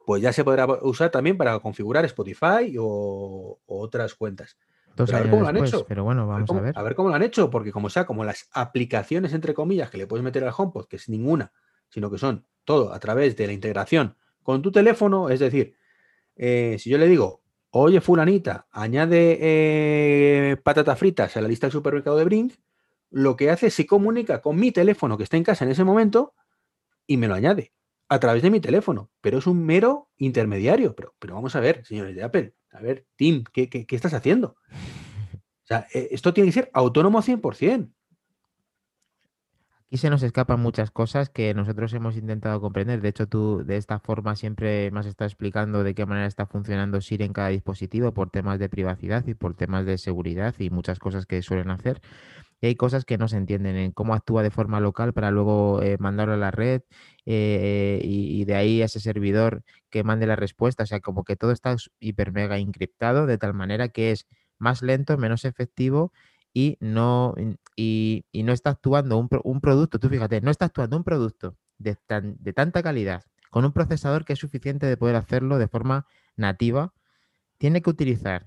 [0.10, 4.58] pues ya se podrá usar también para configurar Spotify o, o otras cuentas.
[4.96, 5.86] Pero a ver cómo lo han hecho.
[5.88, 6.74] pero bueno, A ver, vamos cómo, a ver.
[6.76, 10.00] a ver cómo lo han hecho, porque como sea, como las aplicaciones, entre comillas, que
[10.00, 11.52] le puedes meter al HomePod, que es ninguna,
[11.90, 15.76] sino que son todo a través de la integración con tu teléfono, es decir,
[16.36, 21.72] eh, si yo le digo, oye fulanita, añade eh, patatas fritas a la lista del
[21.74, 22.54] supermercado de Brink,
[23.12, 25.84] lo que hace es se comunica con mi teléfono que está en casa en ese
[25.84, 26.34] momento
[27.06, 27.74] y me lo añade
[28.10, 30.96] a través de mi teléfono, pero es un mero intermediario.
[30.96, 34.14] Pero, pero vamos a ver, señores de Apple, a ver, Tim, ¿qué, qué- qué estás
[34.14, 34.56] haciendo?
[34.72, 37.94] O sea, eh, esto tiene que ser autónomo 100%.
[39.90, 43.02] Aquí se nos escapan muchas cosas que nosotros hemos intentado comprender.
[43.02, 47.02] De hecho, tú de esta forma siempre me has explicando de qué manera está funcionando
[47.02, 51.00] Siri en cada dispositivo por temas de privacidad y por temas de seguridad y muchas
[51.00, 52.02] cosas que suelen hacer.
[52.62, 55.82] Y hay cosas que no se entienden en cómo actúa de forma local para luego
[55.82, 56.84] eh, mandarlo a la red
[57.26, 60.84] eh, y, y de ahí a ese servidor que mande la respuesta.
[60.84, 64.28] O sea, como que todo está hiper mega encriptado de tal manera que es
[64.60, 66.12] más lento, menos efectivo
[66.54, 67.36] y no,
[67.76, 71.04] y, y no está actuando un, pro- un producto, tú fíjate, no está actuando un
[71.04, 75.58] producto de, tan- de tanta calidad con un procesador que es suficiente de poder hacerlo
[75.58, 76.94] de forma nativa.
[77.58, 78.46] Tiene que utilizar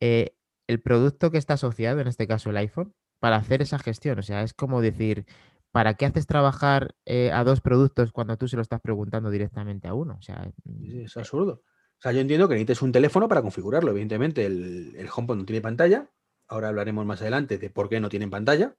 [0.00, 0.34] eh,
[0.66, 4.18] el producto que está asociado, en este caso el iPhone, para hacer esa gestión.
[4.18, 5.26] O sea, es como decir,
[5.70, 9.88] ¿para qué haces trabajar eh, a dos productos cuando tú se lo estás preguntando directamente
[9.88, 10.16] a uno?
[10.18, 11.62] O sea, Sí, mm, Es absurdo.
[11.98, 13.90] O sea, yo entiendo que necesites un teléfono para configurarlo.
[13.90, 16.10] Evidentemente, el, el HomePod no tiene pantalla.
[16.48, 18.76] Ahora hablaremos más adelante de por qué no tienen pantalla.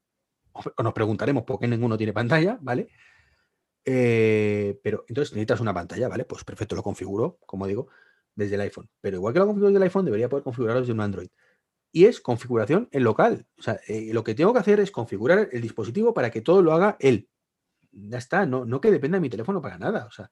[0.54, 2.90] O nos preguntaremos por qué ninguno tiene pantalla, ¿vale?
[3.86, 6.26] Eh, pero entonces necesitas una pantalla, ¿vale?
[6.26, 7.88] Pues perfecto, lo configuro, como digo,
[8.36, 8.90] desde el iPhone.
[9.02, 11.30] Pero igual que lo configuro desde el iPhone, debería poder configurarlo desde un Android.
[11.92, 13.48] Y es configuración en local.
[13.58, 16.62] O sea, eh, lo que tengo que hacer es configurar el dispositivo para que todo
[16.62, 17.30] lo haga él.
[17.92, 20.06] Ya está, no, no que dependa de mi teléfono para nada.
[20.06, 20.30] O sea,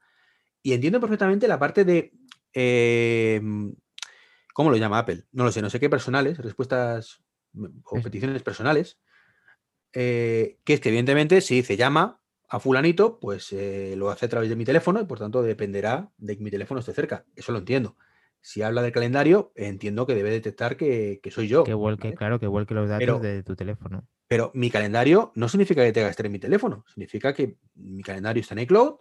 [0.62, 2.12] y entiendo perfectamente la parte de.
[2.54, 3.42] eh,
[4.54, 5.26] ¿Cómo lo llama Apple?
[5.32, 7.25] No lo sé, no sé qué personales, respuestas
[7.86, 9.00] o Es- peticiones personales.
[9.94, 14.30] eh, que es que, evidentemente, si dice llama a Fulanito, pues eh, lo hace a
[14.30, 17.26] través de mi teléfono y por tanto dependerá de que mi teléfono esté cerca.
[17.36, 17.96] Eso lo entiendo.
[18.42, 21.64] Si habla del calendario, entiendo que debe detectar que, que soy yo.
[21.64, 22.18] que vuelque, ¿vale?
[22.18, 24.08] claro, que vuelque los datos Pero- de tu teléfono.
[24.28, 28.02] Pero mi calendario no significa que tenga que estar en mi teléfono, significa que mi
[28.04, 28.96] calendario está en iCloud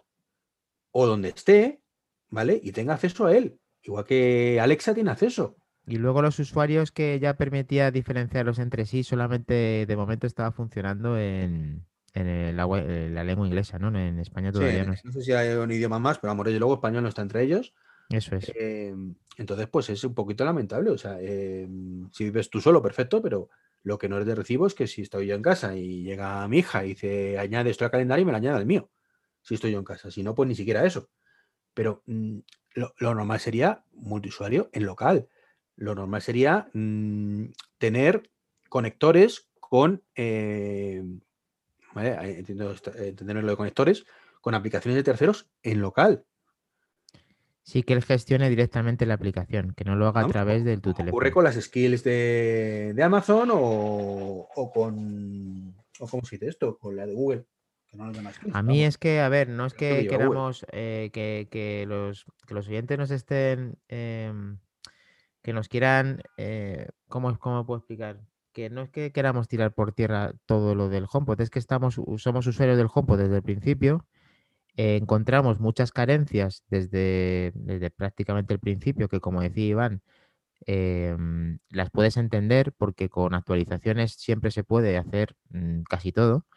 [0.91, 1.81] o donde esté,
[2.29, 2.59] ¿vale?
[2.63, 5.57] Y tenga acceso a él, igual que Alexa tiene acceso.
[5.87, 11.17] Y luego los usuarios que ya permitía diferenciarlos entre sí, solamente de momento estaba funcionando
[11.17, 13.87] en, en el agua- en la lengua inglesa, ¿no?
[13.97, 15.05] En España Sí, todavía no es.
[15.05, 17.43] no sé si hay un idioma más, pero vamos, desde luego español no está entre
[17.43, 17.73] ellos.
[18.09, 18.51] Eso es.
[18.55, 18.95] Eh,
[19.37, 20.89] entonces, pues es un poquito lamentable.
[20.91, 21.67] O sea, eh,
[22.11, 23.49] si vives tú solo, perfecto, pero
[23.83, 26.47] lo que no es de recibo es que si estoy yo en casa y llega
[26.47, 28.89] mi hija y dice añade esto al calendario y me lo añade al mío.
[29.41, 30.09] Si estoy yo en casa.
[30.09, 31.09] Si no, pues ni siquiera eso.
[31.73, 32.39] Pero mm,
[32.75, 35.27] lo, lo normal sería multiusuario en local.
[35.77, 37.45] Lo normal sería mm,
[37.77, 38.29] tener
[38.69, 40.03] conectores con.
[40.15, 41.03] eh,
[41.93, 42.37] ¿vale?
[42.39, 44.05] Entiendo eh, entender lo de conectores
[44.41, 46.23] con aplicaciones de terceros en local.
[47.63, 50.91] Sí que él gestione directamente la aplicación, que no lo haga a través de tu
[50.91, 51.31] Ocurre teléfono.
[51.33, 55.73] con las skills de, de Amazon o, o con.
[55.99, 56.77] O ¿Cómo se dice esto?
[56.77, 57.45] Con la de Google.
[57.87, 58.87] Que no lo llama skills, A mí vamos.
[58.89, 62.99] es que, a ver, no es que queramos eh, que, que los, que los oyentes
[62.99, 64.59] nos estén, em,
[65.45, 68.19] que nos quieran, eh, ¿cómo, cómo puedo explicar?
[68.51, 72.01] Que no es que queramos tirar por tierra todo lo del HomePod, es que estamos,
[72.17, 74.07] somos usuarios del HomePod desde el principio,
[74.75, 80.01] eh, encontramos muchas carencias desde, desde prácticamente el principio, que como decía Iván,
[80.65, 86.47] em, las puedes entender porque con actualizaciones siempre se puede hacer mm, casi todo.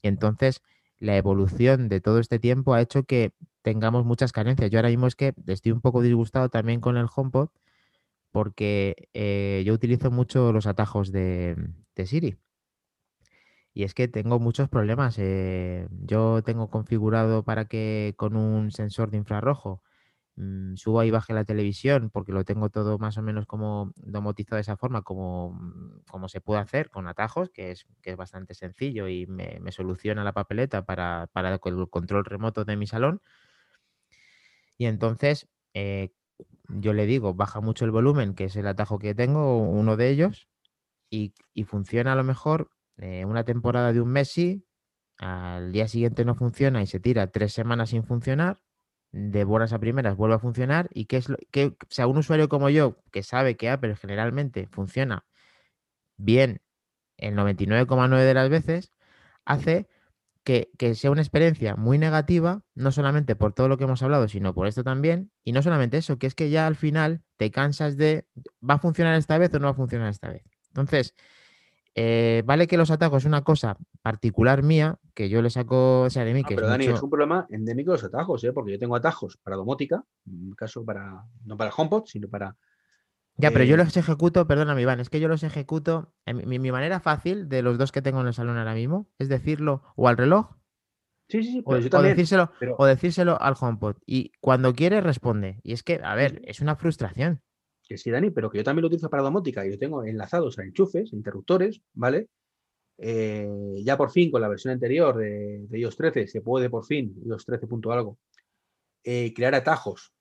[0.00, 0.62] Y entonces
[1.00, 4.70] la evolución de todo este tiempo ha hecho que tengamos muchas carencias.
[4.70, 7.50] Yo ahora mismo es que estoy un poco disgustado también con el HomePod
[8.32, 11.56] porque eh, yo utilizo mucho los atajos de,
[12.06, 12.38] Siri.
[13.74, 15.16] Y es que tengo muchos problemas.
[15.18, 19.82] eh, yo tengo configurado para que con un sensor de infrarrojo
[20.36, 24.56] mm, suba y baje la televisión porque lo tengo todo más o menos como domotizado
[24.56, 28.16] de esa forma, como, mm, como se puede hacer con atajos, que es, que es
[28.16, 31.60] bastante sencillo y me, me soluciona la papeleta para, para el
[31.90, 33.22] control remoto de mi salón.
[34.78, 36.12] Y entonces eh,
[36.68, 40.10] yo le digo, baja mucho el volumen, que es el atajo que tengo, uno de
[40.10, 40.48] ellos,
[41.10, 44.66] y, y funciona a lo mejor eh, una temporada de un mes sí,
[45.18, 48.60] al día siguiente no funciona y se tira tres semanas sin funcionar,
[49.10, 52.18] de buenas a primeras vuelve a funcionar y que es lo que, o sea, un
[52.18, 55.24] usuario como yo que sabe que Apple generalmente funciona
[56.18, 56.60] bien
[57.16, 58.92] el 99,9 de las veces
[59.44, 59.88] hace
[60.48, 64.28] que, que sea una experiencia muy negativa, no solamente por todo lo que hemos hablado,
[64.28, 65.30] sino por esto también.
[65.44, 68.24] Y no solamente eso, que es que ya al final te cansas de,
[68.66, 70.42] ¿va a funcionar esta vez o no va a funcionar esta vez?
[70.68, 71.14] Entonces,
[71.94, 76.08] eh, vale que los atajos es una cosa particular mía, que yo le saco, o
[76.10, 78.04] sea, de mí, Ah, que pero es Dani, mucho- es un problema endémico de los
[78.04, 78.52] atajos, ¿eh?
[78.54, 82.26] porque yo tengo atajos para domótica, en mi caso para, no para el HomePod, sino
[82.28, 82.56] para...
[83.38, 86.12] Ya, pero yo eh, los ejecuto, perdóname, Iván, es que yo los ejecuto.
[86.26, 89.08] en mi, mi manera fácil de los dos que tengo en el salón ahora mismo
[89.18, 90.58] es decirlo o al reloj
[91.28, 93.96] Sí, sí, sí, o, yo decírselo, pero- o decírselo al HomePod.
[94.06, 95.60] Y cuando quiere, responde.
[95.62, 97.42] Y es que, a ver, es una frustración.
[97.86, 100.58] Que sí, Dani, pero que yo también lo utilizo para domótica y lo tengo enlazados
[100.58, 102.28] a enchufes, interruptores, ¿vale?
[102.96, 103.46] Eh,
[103.84, 107.14] ya por fin, con la versión anterior de, de iOS 13, se puede por fin,
[107.24, 108.18] iOS 13 punto algo,
[109.04, 110.12] eh, crear atajos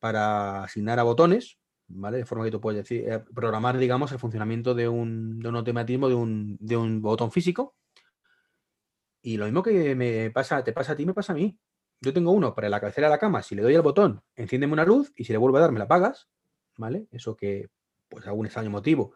[0.00, 1.58] para asignar a botones,
[1.88, 5.56] De forma que tú puedes decir, eh, programar, digamos, el funcionamiento de un, de un
[5.56, 7.76] automatismo de un, de un botón físico.
[9.22, 11.58] Y lo mismo que me pasa, te pasa a ti, me pasa a mí.
[12.00, 14.72] Yo tengo uno para la cabecera de la cama, si le doy al botón, enciéndeme
[14.72, 16.28] una luz y si le vuelvo a dar, me la apagas,
[16.76, 17.06] ¿vale?
[17.10, 17.70] Eso que,
[18.08, 19.14] pues algún extraño motivo,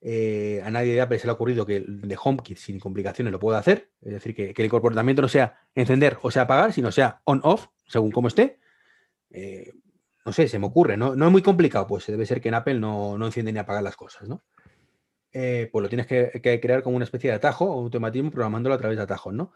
[0.00, 3.38] eh, a nadie de Apple se le ha ocurrido que de HomeKit sin complicaciones lo
[3.38, 6.92] pueda hacer, es decir, que, que el comportamiento no sea encender o sea apagar, sino
[6.92, 8.58] sea on-off, según como esté.
[9.30, 9.72] Eh,
[10.24, 11.16] no sé, se me ocurre, ¿no?
[11.16, 13.82] No es muy complicado, pues debe ser que en Apple no, no enciende ni apaga
[13.82, 14.42] las cosas, ¿no?
[15.32, 16.30] Eh, pues lo tienes que,
[16.60, 19.52] crear como una especie de atajo o automatismo programándolo a través de atajos, ¿no?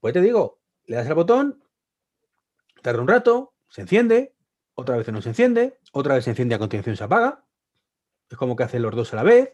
[0.00, 1.62] Pues te digo, le das al botón,
[2.82, 4.34] tarda un rato, se enciende,
[4.74, 7.44] otra vez no se enciende, otra vez se enciende a continuación se apaga.
[8.30, 9.52] Es como que hacen los dos a la vez.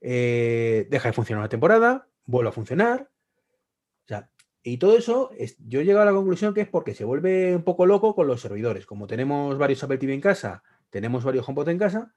[0.00, 3.10] eh, deja de funcionar una temporada, vuelve a funcionar.
[4.66, 7.54] Y todo eso, es- yo he llegado a la conclusión que es porque se vuelve
[7.54, 8.86] un poco loco con los servidores.
[8.86, 12.14] Como tenemos varios Apple TV en casa, tenemos varios HomePod en casa,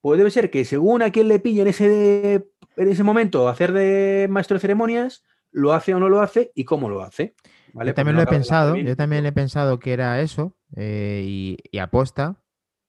[0.00, 3.72] pues debe ser que según a quien le pille en ese, en ese momento hacer
[3.72, 7.34] de maestro de ceremonias, lo hace o no lo hace y cómo lo hace.
[7.74, 7.90] ¿vale?
[7.90, 11.58] Yo también no lo he pensado, yo también he pensado que era eso eh, y,
[11.70, 12.41] y aposta.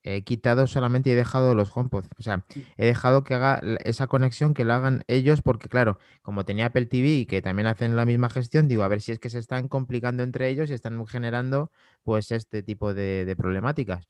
[0.06, 2.06] He quitado solamente y he dejado los HomePod.
[2.20, 2.44] O sea,
[2.76, 6.88] he dejado que haga esa conexión que la hagan ellos porque, claro, como tenía Apple
[6.88, 9.40] TV y que también hacen la misma gestión, digo, a ver si es que se
[9.40, 11.72] están complicando entre ellos y están generando
[12.04, 14.06] pues este tipo de, de problemáticas.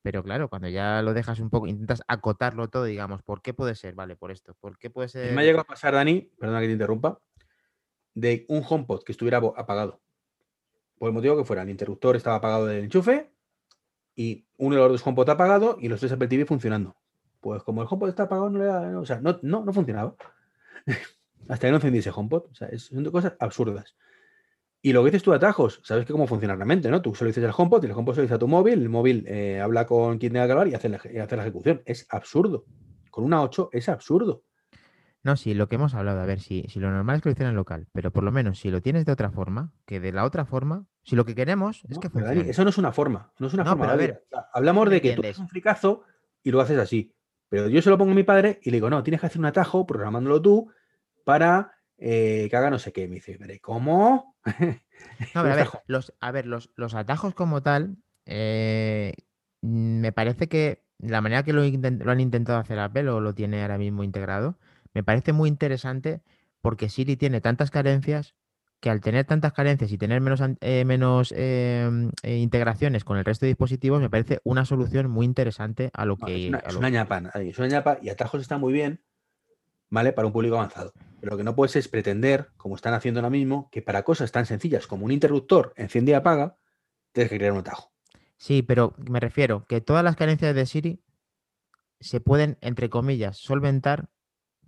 [0.00, 3.74] Pero claro, cuando ya lo dejas un poco, intentas acotarlo todo, digamos, ¿por qué puede
[3.74, 3.94] ser?
[3.94, 4.54] Vale, por esto.
[4.54, 5.34] ¿Por qué puede ser?
[5.34, 7.20] Me ha llegado a pasar, Dani, perdona que te interrumpa,
[8.14, 10.00] de un HomePod que estuviera apagado.
[10.96, 13.30] Por el motivo que fuera, el interruptor estaba apagado del enchufe
[14.18, 16.96] y uno de los dos HomePod apagado y los tres Apple TV funcionando.
[17.40, 20.16] Pues como el HomePod está apagado, no le da, o sea, no, no, no funcionaba.
[21.48, 22.46] Hasta que no encendiese HomePod.
[22.50, 23.96] O sea, es- son cosas absurdas.
[24.82, 27.00] Y lo que dices tú, atajos, sabes que cómo funciona realmente, ¿no?
[27.00, 29.60] Tú solo dices el HomePod y el HomePod se lo tu móvil, el móvil eh,
[29.60, 31.82] habla con quien tenga que hablar y hace, la, hace la ejecución.
[31.84, 32.64] Es absurdo.
[33.12, 34.42] Con una 8 es absurdo.
[35.22, 37.32] No, sí, lo que hemos hablado, a ver, si, si lo normal es que lo
[37.34, 40.24] hicieran local, pero por lo menos si lo tienes de otra forma, que de la
[40.24, 42.50] otra forma, si lo que queremos es que Dani, funcione.
[42.50, 43.32] eso no es una forma.
[43.38, 43.84] No es una No, forma.
[43.84, 45.30] pero a ver, O sea, hablamos ¿me de que tú entiendes?
[45.36, 46.02] haces un fricazo
[46.42, 47.12] y lo haces así.
[47.48, 49.38] Pero yo se lo pongo a mi padre y le digo, no, tienes que hacer
[49.38, 50.70] un atajo programándolo tú
[51.24, 53.08] para eh, que haga no sé qué.
[53.08, 54.36] Me dice, "Pero, ¿cómo?
[55.34, 59.14] No, a ver, Está jo- los, a ver, los, los atajos como tal, eh,
[59.62, 63.34] mm, me parece que la manera que lo, lo han intentado hacer Apple o lo
[63.34, 64.58] tiene ahora mismo integrado,
[64.94, 66.22] me parece muy interesante
[66.60, 68.34] porque Siri tiene tantas carencias
[68.80, 73.24] que al tener tantas carencias y tener menos, eh, menos em, eh, integraciones con el
[73.24, 76.42] resto de dispositivos, me parece una solución muy interesante a lo No, que...
[76.44, 78.56] es una, a es lo una que- ñapa, Dani, es una ñapa y atajos está
[78.58, 79.02] muy bien,
[79.90, 80.12] ¿vale?
[80.12, 80.92] Para un público avanzado.
[81.20, 84.30] Pero lo que no puedes es pretender, como están haciendo ahora mismo, que para cosas
[84.30, 86.56] tan sencillas como un interruptor enciende y apaga,
[87.12, 87.90] tienes que crear un atajo.
[88.36, 91.02] Sí, pero me refiero que todas las carencias de Siri
[91.98, 94.08] se pueden, entre comillas, solventar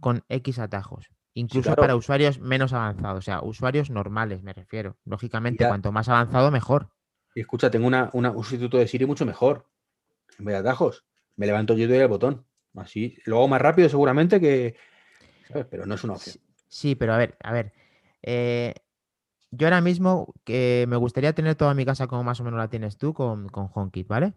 [0.01, 1.09] con X atajos.
[1.35, 1.81] Incluso claro.
[1.81, 4.97] para usuarios menos avanzados, o sea, usuarios normales, me refiero.
[5.05, 5.69] Lógicamente, Ya.
[5.69, 6.89] cuanto más avanzado, mejor.
[7.35, 9.67] Y escucha, tengo una, una- un sustituto de Siri mucho mejor.
[10.39, 11.05] En vez de atajos,
[11.37, 12.45] me levanto yo y doy al botón.
[12.75, 14.77] Así lo hago más rápido seguramente que...
[15.49, 15.67] ¿sabes?
[15.71, 16.37] Pero no es una opción.
[16.37, 17.73] Sí, sí, pero a ver, a ver.
[18.23, 18.75] eh,
[19.53, 22.69] yo ahora mismo que me gustaría tener toda mi casa como más o menos la
[22.69, 24.35] tienes tú con, con HomeKit, ¿vale?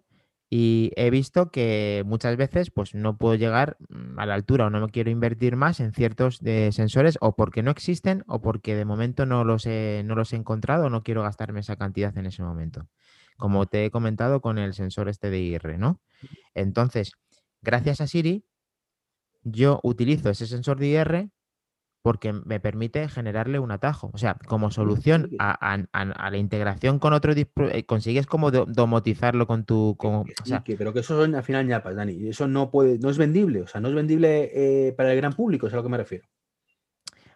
[0.55, 4.69] Y he visto que muchas veces pues no puedo llegar mm, a la altura o
[4.69, 8.75] no me quiero invertir más en ciertos de sensores o porque no existen o porque
[8.75, 12.15] de momento no los he, no los he encontrado o no quiero gastarme esa cantidad
[12.19, 12.87] en ese momento.
[13.35, 15.99] Como te he comentado con el sensor este de IR, ¿no?
[16.53, 17.13] Entonces,
[17.63, 18.45] gracias a Siri,
[19.41, 21.29] yo utilizo ese sensor de IR
[22.03, 24.11] porque me permite generarle un atajo.
[24.13, 28.51] O sea, como solución a, a- a- a la integración con otro eh, consigues como
[28.51, 29.95] do- domotizarlo con tu.
[29.97, 32.27] Con- o sí, sea, que- pero que eso son al final ñapas, Dani.
[32.27, 33.61] Eso no puede, no es vendible.
[33.61, 35.97] O sea, no es vendible eh, para el gran público, es a lo que me
[35.97, 36.27] refiero.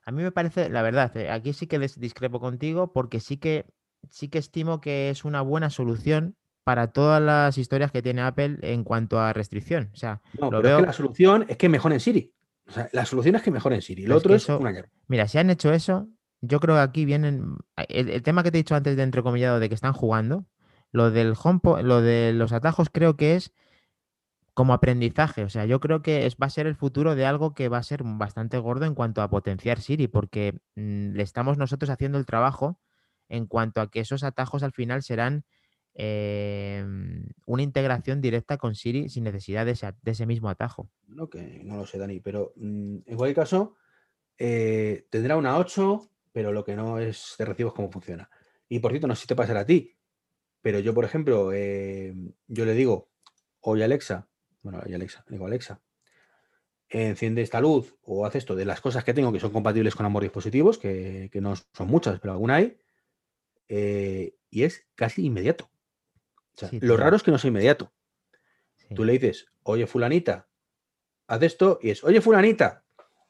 [0.06, 3.66] A mí me parece, la verdad, eh, aquí sí que discrepo contigo porque sí que
[4.10, 8.58] sí que estimo que es una buena solución para todas las historias que tiene Apple
[8.62, 9.90] en cuanto a restricción.
[9.94, 10.78] O sea, No, lo pero es veo.
[10.80, 12.34] que la solución es que mejoren Siri.
[12.68, 14.06] O sea, la solución es que mejoren Siri.
[14.06, 14.90] Lo es otro es eso- una guerra.
[15.08, 16.08] Mira, si han hecho eso,
[16.42, 17.56] yo creo que aquí vienen.
[17.90, 20.46] El, el tema que te he dicho antes de entrecomillado de que están jugando,
[20.92, 23.54] lo del HomePod, lo de los atajos, creo que es
[24.54, 25.44] como aprendizaje.
[25.44, 27.78] O sea, yo creo que es, va a ser el futuro de algo que va
[27.78, 32.18] a ser bastante gordo en cuanto a potenciar Siri, porque mm, le estamos nosotros haciendo
[32.18, 32.80] el trabajo
[33.30, 35.46] en cuanto a que esos atajos al final serán
[36.00, 36.86] eh,
[37.48, 39.72] una integración directa con Siri sin necesidad de
[40.12, 40.90] ese, mismo atajo.
[41.08, 43.76] No, que no lo sé, Dani, pero mm, en cualquier caso,
[44.38, 48.30] eh, tendrá una 8, pero lo que no es de recibo es cómo funciona.
[48.70, 49.98] Y por cierto, no sé si te pasará a ti,
[50.62, 52.14] pero yo, por ejemplo, eh,
[52.48, 53.10] yo le digo,
[53.62, 54.28] oye Alexa,
[54.62, 55.82] bueno, oye Alexa, le digo Alexa,
[56.90, 60.06] enciende esta luz o haz esto de las cosas que tengo que son compatibles con
[60.06, 62.78] ambos dispositivos, que, que no son muchas, pero alguna hay,
[63.68, 65.70] eh, y es casi inmediato.
[66.58, 67.94] O sea, Sí, lo raro es que no sea inmediato.
[68.78, 68.96] Sí.
[68.96, 70.48] Tú le dices, oye, fulanita,
[71.28, 72.84] haz esto, y es, oye, fulanita.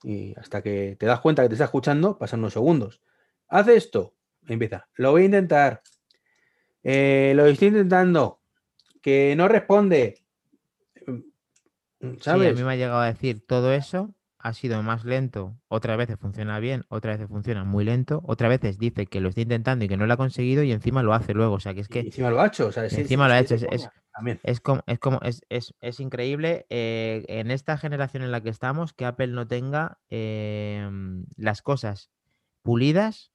[0.03, 3.01] Y hasta que te das cuenta que te está escuchando, pasan unos segundos.
[3.49, 4.15] Haz esto.
[4.47, 5.81] Empieza, lo voy a intentar.
[6.83, 8.41] "Eh, lo estoy intentando.
[9.01, 10.23] Que no responde.
[11.05, 15.57] Mm, Sí, a mí me ha llegado a decir todo eso, ha sido más lento,
[15.67, 19.41] otras veces funciona bien, otras veces funciona muy lento, otras veces dice que lo está
[19.41, 21.55] intentando y que no lo ha conseguido y encima lo hace luego.
[21.55, 22.67] O sea, que es Y que encima lo ha hecho.
[22.67, 23.89] O sea, sí, encima lo ha hecho, es- es-
[24.43, 28.49] es como, es como, es, es- es increíble eh, en esta generación en la que
[28.49, 32.09] estamos que Apple no tenga em, las cosas
[32.63, 33.31] pulidas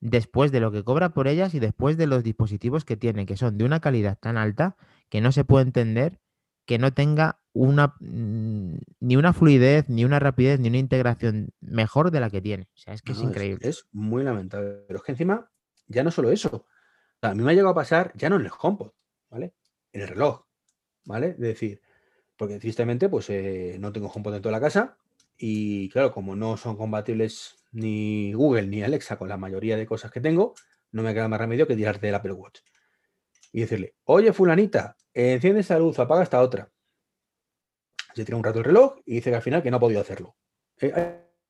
[0.00, 3.36] después de lo que cobra por ellas y después de los dispositivos que tiene, que
[3.36, 4.76] son de una calidad tan alta
[5.10, 6.20] que no se puede entender
[6.66, 12.10] que no tenga una mm, ni una fluidez, ni una rapidez, ni una integración mejor
[12.10, 12.68] de la que tiene.
[12.74, 13.68] O sea, es que es increíble.
[13.68, 14.84] Es, muy lamentable.
[14.86, 15.50] Pero es que encima,
[15.86, 16.48] ya no solo eso.
[16.54, 18.92] O sea, a mí me ha llegado a pasar, ya no en el HomePod,
[19.30, 19.54] ¿vale?
[19.92, 20.46] En el reloj,
[21.04, 21.30] ¿vale?
[21.30, 21.80] Es decir,
[22.36, 24.96] porque tristemente, pues eh, no tengo HomePod en toda la casa.
[25.36, 30.10] Y claro, como no son compatibles ni Google ni Alexa con la mayoría de cosas
[30.10, 30.54] que tengo,
[30.92, 32.60] no me queda más remedio que tirarte del Apple Watch.
[33.52, 36.70] Y decirle, oye, fulanita, enciende esta luz, apaga esta otra.
[38.14, 40.00] Se tira un rato el reloj y dice que al final que no ha podido
[40.00, 40.36] hacerlo.
[40.80, 40.92] Eh,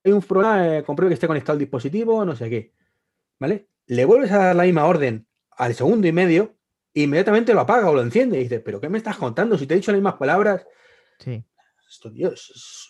[0.04, 2.72] hay un problema, eh, compruebe que esté conectado el dispositivo, no sé qué.
[3.38, 3.68] ¿Vale?
[3.86, 6.56] Le vuelves a dar la misma orden al segundo y medio,
[6.94, 8.38] inmediatamente lo apaga o lo enciende.
[8.38, 9.56] Y dices, ¿pero qué me estás contando?
[9.58, 10.66] Si te he dicho las mismas palabras.
[11.18, 11.44] Sí.
[11.88, 12.52] Esto, Dios.
[12.54, 12.86] es-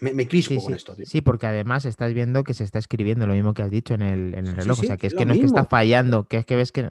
[0.00, 1.06] Me, me crispo Sí, con esto, tío.
[1.06, 4.02] sí, porque además estás viendo que se está escribiendo lo mismo que has dicho en
[4.02, 4.78] el, en el Sí, reloj.
[4.80, 6.56] sí, o sea, que es es que no es que está fallando, que es que
[6.56, 6.88] ves que.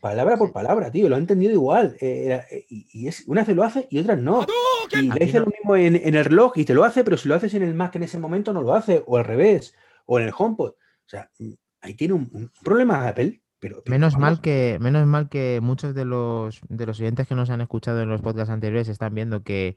[0.00, 1.08] Palabra por palabra, tío.
[1.08, 1.96] Lo ha entendido igual.
[2.00, 4.46] eh, eh, y, y es, unas veces lo hace y otras no.
[4.92, 7.16] Y le dice no- lo mismo en, en el reloj y te lo hace, pero
[7.16, 9.02] si lo haces en el Mac en ese momento no lo hace.
[9.06, 9.74] O al revés.
[10.06, 10.70] O en el HomePod.
[10.70, 11.50] O sea, mm,
[11.82, 13.42] ahí tiene un, un problema Apple.
[13.58, 17.34] Pero, pero Menos mal que, menos mal que muchos de los, de los oyentes que
[17.34, 19.76] nos han escuchado en los podcasts anteriores están viendo que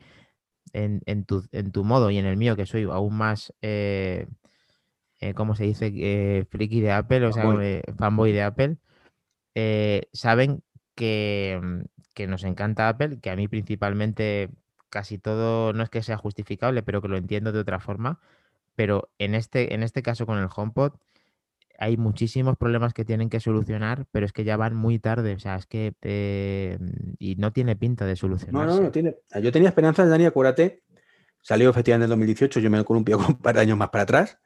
[0.72, 4.26] en, en tu, en tu modo y en el mío, que soy aún más, eh,
[5.20, 5.92] eh, ¿cómo se dice?
[5.94, 8.78] Eh, friki de Apple, o sea, eh, fanboy de Apple,
[9.56, 10.64] eh, saben
[10.96, 11.82] que, mm,
[12.14, 14.50] que nos encanta Apple, que a mí principalmente
[14.90, 18.20] casi todo no es que sea justificable, pero que lo entiendo de otra forma.
[18.76, 20.94] Pero en este, en este caso con el HomePod
[21.80, 25.40] hay muchísimos problemas que tienen que solucionar, pero es que ya van muy tarde, o
[25.40, 26.78] sea, es que eh,
[27.20, 28.78] y no tiene pinta de No, solucionarse.
[28.78, 29.16] no, no tiene.
[29.42, 30.84] Yo tenía esperanzas, Dani, acuérdate.
[31.42, 34.38] Salió efectivamente en 2018, yo me columpio con un par de años más para atrás.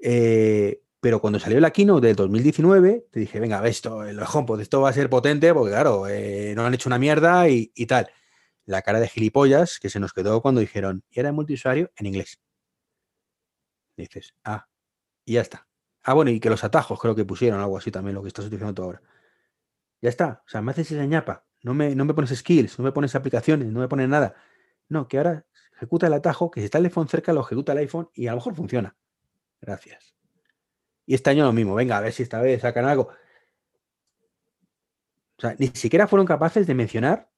[0.00, 4.60] eh, pero cuando salió la keynote del 2019, te dije, venga, ve esto, el HomePod,
[4.60, 7.86] esto va a ser potente, porque claro, eh, no han hecho una mierda y, y
[7.86, 8.10] tal.
[8.66, 12.40] La cara de gilipollas que se nos quedó cuando dijeron, y era multiusuario en inglés.
[13.96, 14.68] Dices, ah,
[15.24, 15.68] y ya está.
[16.02, 18.46] Ah, bueno, y que los atajos creo que pusieron algo así también, lo que estás
[18.46, 19.02] utilizando tú ahora.
[20.00, 20.42] Ya está.
[20.46, 21.44] O sea, me haces esa ñapa.
[21.62, 24.34] No me, no me pones skills, no me pones aplicaciones, no me pones nada.
[24.88, 27.78] No, que ahora ejecuta el atajo, que si está el iPhone cerca, lo ejecuta el
[27.78, 28.96] iPhone y a lo mejor funciona.
[29.60, 30.17] Gracias.
[31.08, 31.74] Y este año lo mismo.
[31.74, 33.08] Venga, a ver si esta vez sacan algo.
[35.38, 37.30] O sea, ni siquiera fueron capaces de mencionar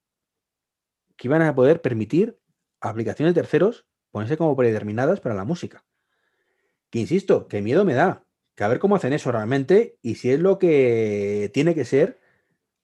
[1.16, 2.36] que iban a poder permitir
[2.80, 5.84] aplicaciones terceros ponerse como predeterminadas para la música.
[6.90, 8.24] Que insisto, que miedo me da.
[8.56, 12.18] Que a ver cómo hacen eso realmente y si es lo que tiene que ser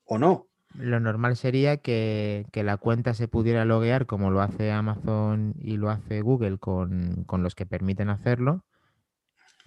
[0.05, 0.47] o no.
[0.79, 5.79] Lo normal sería que, que la cuenta se pudiera loguear como lo hace Amazon y
[5.79, 8.65] lo hace Google con, con los que permiten hacerlo,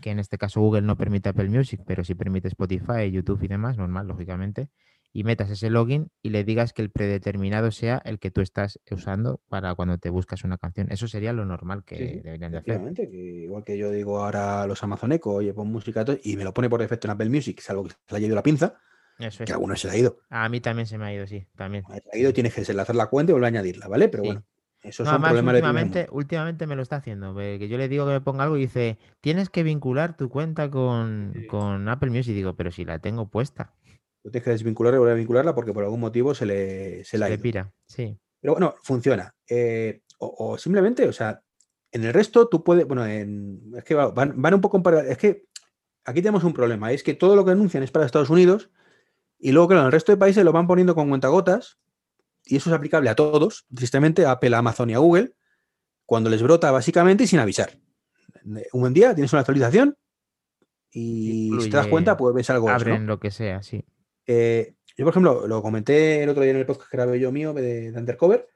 [0.02, 3.47] que en este caso Google no permite Apple Music, pero sí permite Spotify, YouTube y
[3.47, 4.70] demás, normal, lógicamente,
[5.12, 8.80] y metas ese login y le digas que el predeterminado sea el que tú estás
[8.91, 10.91] usando para cuando te buscas una canción.
[10.91, 12.80] Eso sería lo normal que Sí, deberían de hacer.
[12.93, 16.43] que igual que yo digo ahora a los Amazon Echo, oye, pon música y me
[16.43, 18.76] lo pone por defecto en Apple Music, salvo que se le haya ido la pinza,
[19.18, 19.47] Eso es.
[19.47, 20.20] que a algunos se le ha ido.
[20.30, 21.84] A mí también se me ha ido, sí, también.
[21.88, 24.10] Se ha ido, tienes que desenlazar la cuenta y volver a añadirla, ¿vale?
[24.10, 24.28] Pero Sí.
[24.30, 24.43] bueno,
[24.82, 27.34] esos No, son además, problemas de primer últimamente, últimamente me lo está haciendo.
[27.34, 30.69] porque yo le digo que me ponga algo y dice, tienes que vincular tu cuenta
[30.71, 31.47] con, Sí.
[31.47, 32.32] con Apple Music.
[32.32, 33.73] Y digo, pero si la tengo puesta,
[34.21, 37.11] Tú tienes que desvincularla y volver a vincularla porque por algún motivo se le, se
[37.11, 37.71] se le ha le pira.
[37.88, 38.17] Sí.
[38.41, 39.34] Pero bueno, funciona.
[39.49, 41.41] Eh, o, o simplemente, o sea,
[41.93, 44.84] en el resto tú puedes, bueno, en- es que va- van, van un poco en
[44.84, 45.45] para- Es que
[46.03, 48.69] aquí tenemos un problema, es que todo lo que anuncian es para Estados Unidos
[49.39, 51.80] y luego, claro, en el resto de países lo van poniendo con cuentagotas
[52.50, 55.34] y eso es aplicable a todos, tristemente a Apple, a Amazon y a Google,
[56.06, 57.78] cuando les brota básicamente y sin avisar.
[58.74, 59.95] Un buen día tienes una actualización
[60.91, 62.68] y si te das cuenta, pues ves algo.
[62.68, 62.91] de eso, ¿no?
[62.93, 63.86] Abren lo que sea, sí.
[64.26, 67.32] Eh, yo, por ejemplo, lo comenté el otro día en el podcast que grabé yo
[67.32, 68.47] mío de, de Undercover.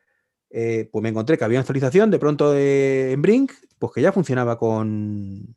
[0.50, 4.02] eh, pues me encontré que había una actualización de pronto de, en Brink, pues que
[4.02, 5.56] ya funcionaba con,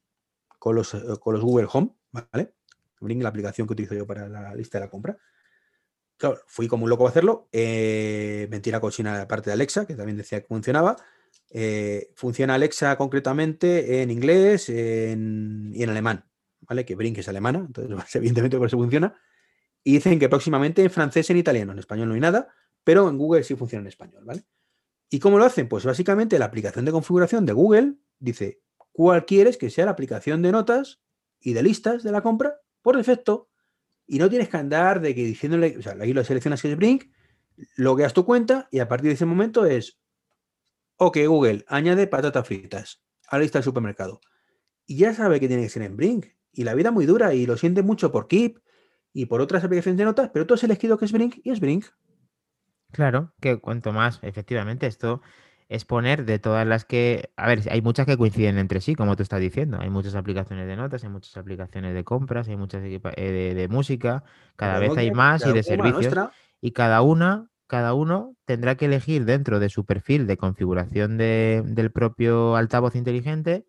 [0.58, 2.54] con, los, con los Google Home, ¿vale?
[3.00, 5.16] Brink, la aplicación que utilizo yo para la lista de la compra.
[6.18, 7.48] Claro, fui como un loco a hacerlo.
[7.52, 10.96] eh, mentira cochina la parte de Alexa, que también decía que funcionaba.
[11.50, 14.72] eh, funciona Alexa concretamente en inglés y
[15.82, 16.24] en alemán,
[16.60, 16.84] ¿vale?
[16.84, 19.14] Que Brink es alemana, entonces evidentemente por eso funciona.
[19.84, 22.48] Y dicen que próximamente en francés, en italiano, en español no hay nada,
[22.84, 24.44] pero en Google sí funciona en español, ¿vale?
[25.10, 25.68] ¿Y cómo lo hacen?
[25.68, 28.60] Pues básicamente la aplicación de configuración de Google dice
[28.92, 31.00] cuál quieres que sea la aplicación de notas
[31.40, 33.48] y de listas de la compra por defecto
[34.06, 36.76] y no tienes que andar de que diciéndole, o sea, ahí lo seleccionas que es
[36.76, 37.04] Brink,
[37.76, 39.98] logueas tu cuenta y a partir de ese momento es,
[40.96, 44.20] ok, Google, añade patatas fritas a la lista del supermercado.
[44.86, 46.26] Y ya sabe que tiene que ser en Brink.
[46.52, 48.60] Y la vida muy dura y lo siente mucho por Keep
[49.12, 51.60] y por otras aplicaciones de notas, pero tú has elegido que es Brink y es
[51.60, 51.86] Brink.
[52.92, 55.20] Claro, que cuanto más, efectivamente, esto
[55.68, 59.16] es poner de todas las que, a ver, hay muchas que coinciden entre sí, como
[59.16, 59.78] tú estás diciendo.
[59.80, 63.68] Hay muchas aplicaciones de notas, hay muchas aplicaciones de compras, hay muchas eh, de, de
[63.68, 64.22] música,
[64.56, 66.02] cada vez hay más y de servicios.
[66.14, 66.30] nuestra.
[66.60, 71.62] Y cada una, cada uno tendrá que elegir dentro de su perfil de configuración de-
[71.66, 73.66] del propio altavoz inteligente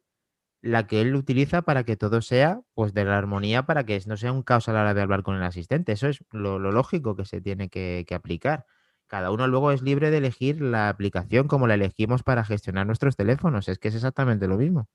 [0.61, 4.17] la que él utiliza para que todo sea pues de la armonía para que no
[4.17, 5.91] sea un caos a la hora de hablar con el asistente.
[5.91, 8.65] Eso es lo, lo lógico que se tiene que, que aplicar.
[9.07, 13.15] Cada uno luego es libre de elegir la aplicación como la elegimos para gestionar nuestros
[13.15, 13.67] teléfonos.
[13.69, 14.87] Es que es exactamente lo mismo.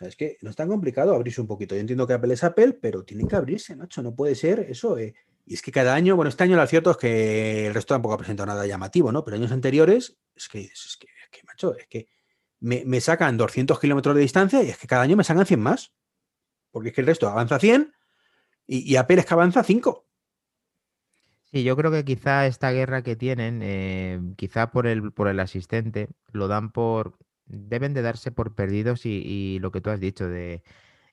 [0.00, 1.74] Es que no es tan complicado abrirse un poquito.
[1.74, 4.02] Yo entiendo que Apple es Apple, pero tienen que abrirse, macho.
[4.02, 4.98] No puede ser eso.
[4.98, 5.14] eh.
[5.44, 8.14] Y es que cada año, bueno, este año lo cierto es que el resto tampoco
[8.14, 9.24] ha presentado nada llamativo, ¿no?
[9.24, 12.08] Pero años anteriores, es que, es que, es que, macho, es que
[12.60, 15.60] me, me sacan 200 kilómetros de distancia y es que cada año me sacan 100
[15.60, 15.92] más.
[16.70, 17.92] Porque es que el resto avanza 100
[18.66, 20.06] y, y Apple es que avanza 5.
[21.52, 25.38] Sí, yo creo que quizá esta guerra que tienen, eh, quizá por el, por el
[25.38, 30.28] asistente, lo dan por, deben de darse por perdidos y, lo que tú has dicho
[30.28, 30.62] de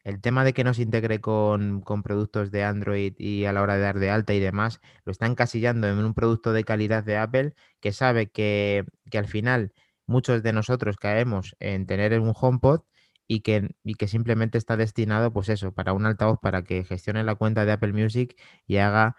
[0.06, 3.62] el tema de que no se integre con, con productos de Android y a la
[3.64, 7.04] hora de dar de alta y demás, lo están casillando en un producto de calidad
[7.04, 9.74] de Apple que sabe que, que al final
[10.08, 12.82] muchos de nosotros caemos en tener un HomePod
[13.28, 17.24] y que, y que simplemente está destinado, pues eso, para un altavoz para que gestione
[17.24, 18.36] la cuenta de Apple Music
[18.68, 19.16] y haga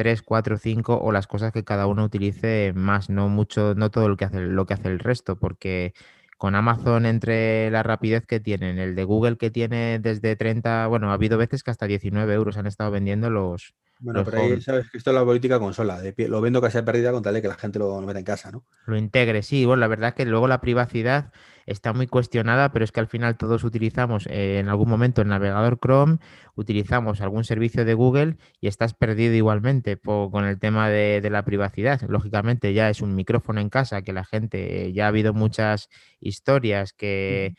[0.00, 4.08] 3, 4, 5 o las cosas que cada uno utilice más, no mucho, no todo
[4.08, 5.92] lo que hace, lo que hace el resto, porque
[6.38, 11.10] con Amazon entre la rapidez que tienen, el de Google que tiene desde 30, bueno,
[11.10, 14.90] ha habido veces que hasta 19 euros han estado vendiendo los, Bueno, pero ahí sabes
[14.90, 16.00] que esto es la política consola.
[16.00, 18.24] de lo vendo casi a pérdida con tal de que la gente lo meta en
[18.24, 18.64] casa, ¿no?
[18.86, 19.42] lo integre.
[19.42, 21.32] Sí, bueno, la verdad es que luego la privacidad
[21.66, 25.28] está muy cuestionada, pero es que al final todos utilizamos eh, en algún momento el
[25.28, 26.18] navegador Chrome,
[26.56, 31.44] utilizamos algún servicio de Google y estás perdido igualmente con el tema de, de la
[31.44, 32.00] privacidad.
[32.08, 35.88] Lógicamente ya es un micrófono en casa que la gente, eh, ya ha habido muchas
[36.20, 37.54] historias que...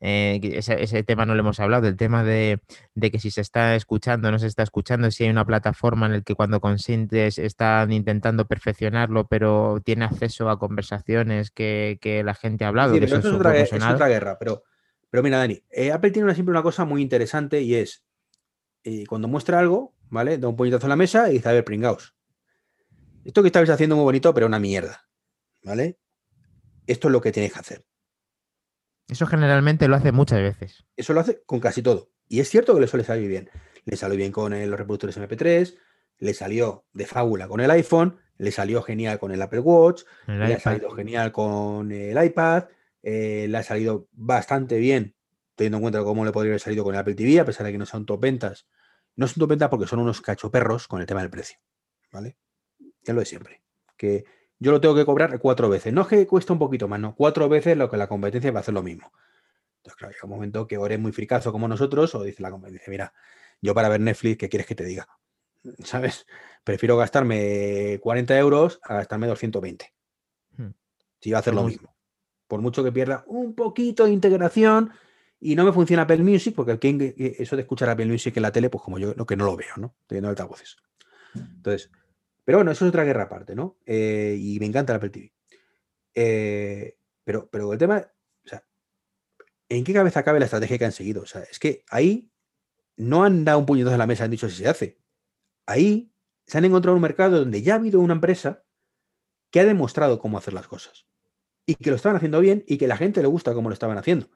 [0.00, 2.60] eh, ese, ese tema no lo hemos hablado, el tema de,
[2.94, 6.06] de que si se está escuchando o no se está escuchando, si hay una plataforma
[6.06, 12.22] en la que cuando consientes están intentando perfeccionarlo, pero tiene acceso a conversaciones que, que
[12.22, 12.92] la gente ha hablado.
[12.92, 14.38] Sí, que eso es otra, es guerra.
[14.38, 14.64] Pero,
[15.10, 18.04] pero mira, Dani, eh, Apple tiene una, siempre una cosa muy interesante y es
[18.84, 20.38] eh, cuando muestra algo, ¿vale?
[20.38, 22.14] Da un puñetazo a la mesa y dice, a ver, pringaos.
[23.24, 25.08] Esto que estabais haciendo muy bonito, pero una mierda.
[25.64, 25.98] ¿Vale?
[26.86, 27.84] Esto es lo que tenéis que hacer.
[29.08, 30.84] Eso generalmente lo hace muchas veces.
[30.96, 32.10] Eso lo hace con casi todo.
[32.28, 33.50] Y es cierto que le suele salir bien.
[33.84, 35.76] Le salió bien con los reproductores MP3,
[36.18, 40.38] le salió de fábula con el iPhone, le salió genial con el Apple Watch, El
[40.40, 40.60] le ha iPad.
[40.60, 42.64] salido genial con el iPad,
[43.02, 45.14] eh, le ha salido bastante bien,
[45.54, 47.72] teniendo en cuenta cómo le podría haber salido con el Apple TV, a pesar de
[47.72, 48.66] que no son top ventas.
[49.14, 51.58] No son top ventas porque son unos cachoperros con el tema del precio.
[52.10, 52.36] ¿vale?
[53.02, 53.62] Es lo de siempre.
[53.96, 54.24] Que
[54.58, 55.92] yo lo tengo que cobrar cuatro veces.
[55.92, 58.60] No es que cuesta un poquito más, no, cuatro veces lo que la competencia va
[58.60, 59.12] a hacer lo mismo.
[59.78, 62.50] Entonces, claro, llega un momento que o eres muy fricazo como nosotros, o dice la
[62.50, 63.12] competencia, mira,
[63.60, 65.08] yo para ver Netflix, ¿qué quieres que te diga?
[65.84, 66.26] ¿Sabes?
[66.64, 69.92] Prefiero gastarme 40 euros a gastarme 220.
[70.56, 70.70] Hmm.
[71.20, 71.94] Si va a hacer lo mismo.
[72.48, 74.90] Por mucho que pierda un poquito de integración
[75.40, 78.52] y no me funciona Apple Music, porque que- eso de escuchar Apple Music en la
[78.52, 79.94] tele, pues como yo lo que no lo veo, ¿no?
[80.06, 80.76] Teniendo altavoces.
[81.34, 81.90] Entonces,
[82.46, 83.76] pero bueno, eso es otra guerra aparte, ¿no?
[83.84, 85.32] Eh, y me encanta el Apple TV.
[86.14, 88.08] Eh, pero, pero el tema,
[88.44, 88.64] o sea,
[89.68, 91.22] ¿en qué cabeza cabe la estrategia que han seguido?
[91.22, 92.30] O sea, es que ahí
[92.96, 95.00] no han dado un puñetazo a la mesa, han dicho si se hace.
[95.66, 96.12] Ahí
[96.46, 98.62] se han encontrado un mercado donde ya ha habido una empresa
[99.50, 101.08] que ha demostrado cómo hacer las cosas.
[101.66, 103.98] Y que lo estaban haciendo bien y que la gente le gusta cómo lo estaban
[103.98, 104.30] haciendo.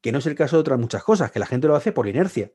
[0.00, 2.08] Que no es el caso de otras muchas cosas, que la gente lo hace por
[2.08, 2.52] inercia.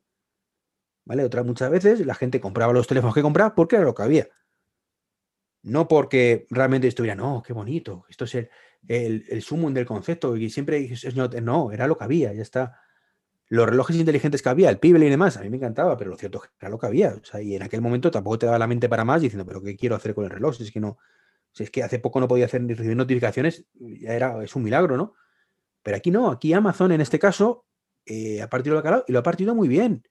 [1.06, 1.24] ¿Vale?
[1.24, 4.28] Otras muchas veces la gente compraba los teléfonos que compraba porque era lo que había.
[5.62, 8.50] No porque realmente estuviera, no, qué bonito, esto es el,
[8.88, 10.90] el, el sumum del concepto y siempre
[11.42, 12.80] no, era lo que había, ya está.
[13.48, 16.18] Los relojes inteligentes que había, el Pibel y demás, a mí me encantaba, pero lo
[16.18, 17.16] cierto es que era lo que había.
[17.34, 19.76] O y en aquel momento tampoco te daba la mente para más diciendo, pero ¿qué
[19.76, 20.56] quiero hacer con el reloj?
[20.56, 20.98] Si es que no,
[21.52, 24.98] si es que hace poco no podía hacer recibir notificaciones, ya era, es un milagro,
[24.98, 25.16] ¿no?
[25.82, 27.66] Pero aquí no, aquí Amazon en este caso
[28.06, 30.04] eh, ha partido lo calado y lo ha partido muy bien.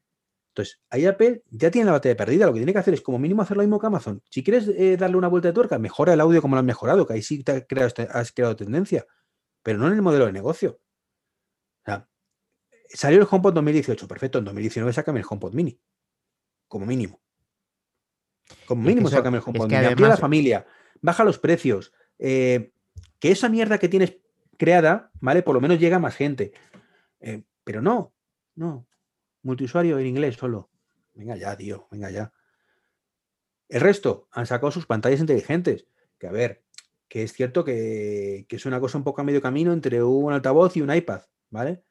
[0.49, 2.47] Entonces, ahí Apple ya tiene la batalla perdida.
[2.47, 4.23] Lo que tiene que hacer es como mínimo hacer lo mismo que Amazon.
[4.29, 7.07] Si quieres eh, darle una vuelta de tuerca, mejora el audio como lo has mejorado,
[7.07, 9.07] que ahí sí te has creado, te has creado tendencia,
[9.63, 10.81] pero no en el modelo de negocio.
[11.81, 12.09] O sea,
[12.89, 14.39] salió el HomePod 2018, perfecto.
[14.39, 15.79] En 2019 sácame el HomePod Mini,
[16.67, 17.21] como mínimo.
[18.67, 19.87] Como Es que mínimo eso- sácame el es HomePod que Mini.
[19.87, 20.67] Amplía la además- familia,
[21.01, 22.73] baja los precios, eh,
[23.21, 24.17] que esa mierda que tienes
[24.57, 25.43] creada, ¿vale?
[25.43, 26.53] Por lo menos llega a más gente.
[27.21, 28.13] Eh, pero no,
[28.57, 28.87] no.
[29.43, 30.71] Multiusuario en inglés solo.
[31.15, 32.33] Venga ya, tío, venga ya.
[33.69, 35.87] El resto han sacado sus pantallas inteligentes.
[36.19, 36.65] Que a ver,
[37.09, 40.77] que es cierto que, es una cosa un poco a medio camino entre un altavoz
[40.77, 41.83] y un iPad, ¿vale?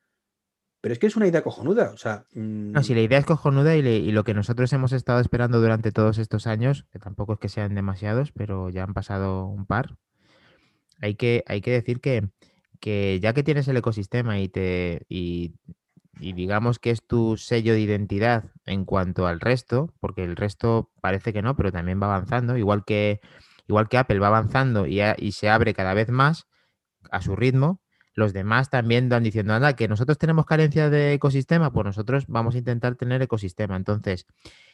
[0.81, 1.91] Pero es que es una idea cojonuda.
[1.91, 4.91] O sea, No, si mm, la idea es cojonuda y, y lo que nosotros hemos
[4.91, 8.93] estado esperando durante todos estos años, que tampoco es que sean demasiados, pero ya han
[8.93, 9.97] pasado un par,
[11.01, 12.29] hay que, hay que decir que,
[12.79, 15.55] que ya que tienes el ecosistema y, te, y,
[16.19, 20.91] y digamos que es tu sello de identidad en cuanto al resto, porque el resto
[21.01, 23.21] parece que no, pero también va avanzando, igual que,
[23.67, 26.47] igual que Apple va avanzando y, y se abre cada vez más
[27.11, 27.81] a su ritmo,
[28.13, 32.55] los demás también van diciendo, anda, que nosotros tenemos carencia de ecosistema, pues nosotros vamos
[32.55, 33.75] a intentar tener ecosistema.
[33.75, 34.25] Entonces,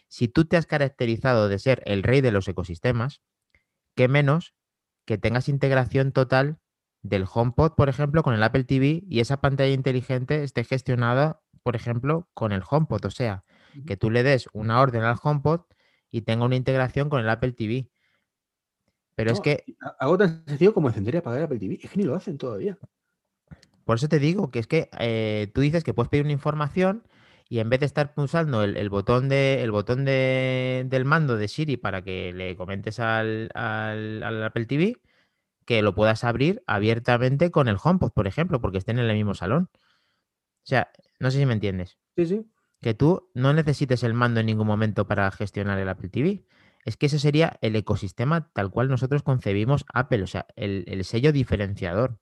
[0.08, 3.22] si tú te has caracterizado de ser el rey de los ecosistemas,
[3.96, 4.54] qué menos
[5.06, 6.60] que tengas integración total
[7.04, 11.76] del HomePod, por ejemplo, con el Apple TV y esa pantalla inteligente esté gestionada, por
[11.76, 13.06] ejemplo, con el HomePod.
[13.06, 13.43] O sea,
[13.86, 15.62] que tú le des una orden al HomePod
[16.12, 17.89] y tenga una integración con el Apple TV.
[19.16, 19.64] Pero es que
[19.99, 21.80] Algo tan sencillo como encender y apagar el Apple TV.
[21.84, 22.78] Es que ni lo hacen todavía.
[23.86, 27.04] Por eso te digo que es que eh, tú dices que puedes pedir una información
[27.49, 31.36] y en vez de estar pulsando el, el botón, de, el botón de- del mando
[31.38, 34.97] de Siri para que le comentes al, al- al Apple TV,
[35.66, 39.34] que lo puedas abrir abiertamente con el HomePod, por ejemplo, porque estén en el mismo
[39.34, 39.70] salón.
[39.74, 41.97] O sea, no sé si me entiendes.
[42.16, 42.45] Sí, sí.
[42.82, 46.45] Que tú no necesites el mando en ningún momento para gestionar el Apple TV.
[46.86, 51.05] Es que ese sería el ecosistema tal cual nosotros concebimos Apple, o sea, el, el
[51.05, 52.20] sello diferenciador.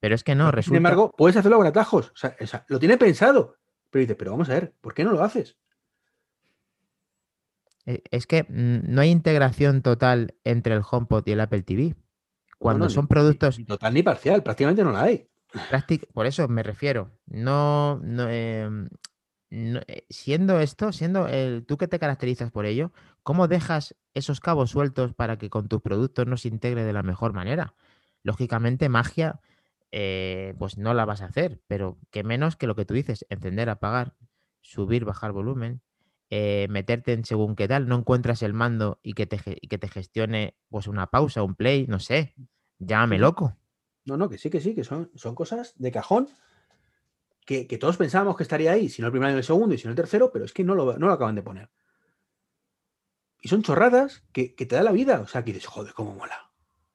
[0.00, 0.76] Pero es que no, Sin resulta...
[0.78, 2.10] embargo, puedes hacerlo con atajos.
[2.10, 3.56] O sea, o sea, lo tiene pensado.
[3.90, 5.56] Pero dices, pero vamos a ver, ¿por qué no lo haces?
[7.86, 11.94] Eh, Es que no hay integración total entre el HomePod y el Apple TV.
[12.64, 15.28] Cuando No, no, son productos ni total ni parcial, prácticamente no la hay.
[16.14, 17.10] por eso me refiero.
[17.26, 18.88] No, no, em,
[19.50, 22.90] no, eh, siendo esto, siendo el, tú que te caracterizas por ello,
[23.22, 27.02] ¿cómo dejas esos cabos sueltos para que con tus productos no se integre de la
[27.02, 27.74] mejor manera?
[28.22, 29.42] Lógicamente, magia,
[29.92, 33.26] eh, pues no la vas a hacer, pero que menos que lo que tú dices,
[33.28, 34.14] encender, apagar,
[34.62, 35.82] subir, bajar volumen,
[36.30, 39.76] eh, meterte en según qué tal, no encuentras el mando y que te, y que
[39.76, 42.34] te gestione pues una pausa, un play, no sé,
[42.78, 43.56] llámame loco.
[44.04, 46.28] No, no, que sí, que sí, que son, son cosas de cajón
[47.46, 49.78] que, que todos pensábamos que estaría ahí, si no el primero y el segundo y
[49.78, 51.70] si no el tercero, pero es que no lo, no lo acaban de poner.
[53.40, 55.20] Y son chorradas que, que te da la vida.
[55.20, 56.50] O sea, que dices, joder, cómo mola.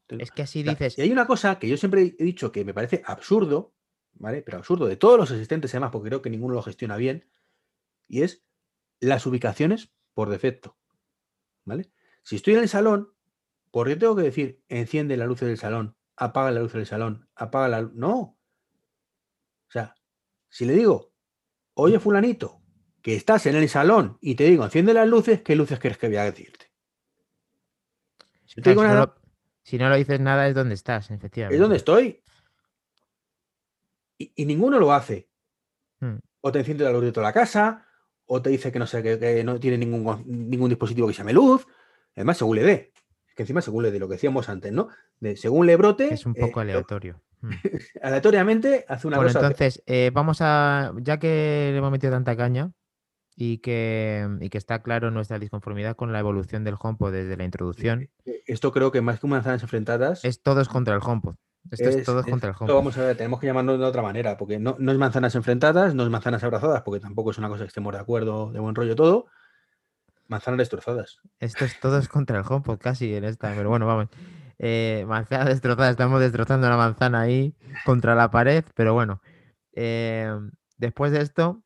[0.07, 2.51] Es que así o sea, dices, Y hay una cosa que yo siempre he dicho
[2.51, 3.75] que me parece absurdo,
[4.13, 4.41] ¿vale?
[4.41, 7.29] Pero absurdo de todos los asistentes, además, porque creo que ninguno lo gestiona bien,
[8.07, 8.43] y es
[8.99, 10.75] las ubicaciones por defecto,
[11.65, 11.91] ¿vale?
[12.23, 13.13] Si estoy en el salón,
[13.71, 17.29] ¿por qué tengo que decir enciende las luces del salón, apaga las luces del salón,
[17.35, 17.91] apaga la lu-"?
[17.93, 18.17] No.
[18.19, 19.95] O sea,
[20.49, 21.13] si le digo,
[21.73, 22.61] oye, fulanito,
[23.01, 26.07] que estás en el salón y te digo enciende las luces, ¿qué luces crees que
[26.07, 26.69] voy a decirte?
[28.61, 29.15] Claro, si, no lo,
[29.63, 31.55] si no lo dices nada es donde estás, efectivamente.
[31.55, 32.23] es donde estoy.
[34.17, 35.29] Y, y ninguno lo hace.
[35.99, 36.17] Hmm.
[36.41, 37.85] O te enciende la luz de toda la casa,
[38.25, 41.19] o te dice que no sé, que, que no tiene ningún, ningún dispositivo que se
[41.19, 41.65] llame luz.
[42.15, 42.93] Además, según le dé.
[43.39, 44.89] Es que encima según le dé lo que decíamos antes, ¿no?
[45.19, 47.21] De según le brote, Es un eh, poco aleatorio.
[47.41, 47.51] Hmm.
[48.01, 49.39] aleatoriamente hace una Bueno, cosa.
[49.45, 52.71] entonces, eh, vamos a, ya que le hemos metido tanta caña
[53.35, 57.45] y que, y que está claro nuestra disconformidad con la evolución del HomePod desde la
[57.45, 60.25] introducción, Eh, Esto creo que más que manzanas enfrentadas.
[60.25, 61.35] es todos contra el HomePod.
[61.71, 62.75] Esto es, todos contra el HomePod.
[62.75, 65.95] vamos a ver, tenemos que llamarlo de otra manera, porque no, no es manzanas enfrentadas,
[65.95, 68.75] no es manzanas abrazadas, porque tampoco es una cosa que estemos de acuerdo, de buen
[68.75, 69.27] rollo todo.
[70.29, 71.19] Manzanas destrozadas.
[71.39, 74.07] Esto es todos contra el HomePod casi en esta, pero bueno, vamos.
[74.59, 77.55] Eh, manzana destrozada, estamos destrozando la manzana ahí
[77.85, 79.21] contra la pared, pero bueno.
[79.73, 80.31] Eh,
[80.77, 81.63] después de esto,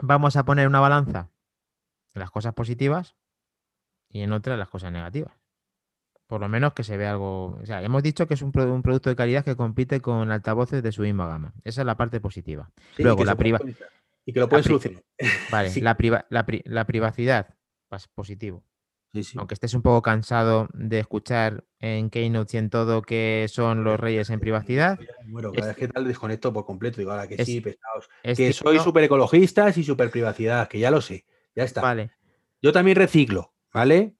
[0.00, 1.30] vamos a poner una balanza
[2.14, 3.16] en las cosas positivas
[4.10, 5.32] y en otra las cosas negativas.
[6.28, 7.56] Por lo menos que se vea algo.
[7.60, 10.30] O sea, hemos dicho que es un, pro- un producto de calidad que compite con
[10.30, 11.54] altavoces de su misma gama.
[11.64, 12.70] Esa es la parte positiva.
[12.96, 13.88] Sí, Luego, que la se puede priva- actualizar,
[14.24, 15.02] Y que lo pueden solucionar.
[15.50, 15.80] Vale, Sí.
[15.80, 17.54] la, priva- la pri- la privacidad,
[18.14, 18.64] positivo.
[19.14, 19.38] Sí, sí.
[19.38, 23.98] Aunque estés un poco cansado de escuchar en Keynote y en todo que son los
[23.98, 26.98] reyes en privacidad, muero, cada vez que tal desconecto por completo.
[26.98, 28.08] Digo, ahora que es- sí, pesados.
[28.22, 31.24] es Que soy súper ecologistas y súper privacidad, que ya lo sé.
[31.54, 31.80] Ya está.
[31.80, 32.10] Vale,
[32.60, 34.16] Yo también reciclo, ¿vale?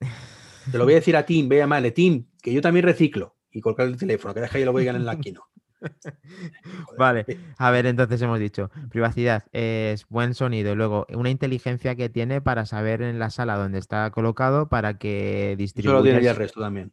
[0.71, 3.37] Te lo voy a decir a Tim, ve a Tim, que yo también reciclo.
[3.51, 5.49] Y colgar el teléfono, que deja que lo oigan en la kino.
[6.99, 7.27] vale.
[7.59, 10.74] A ver, entonces hemos dicho, privacidad es buen sonido.
[10.74, 15.53] Luego, una inteligencia que tiene para saber en la sala donde está colocado para que
[15.53, 15.95] Eso distribuya.
[15.95, 16.93] lo tiene el ya el s- resto también.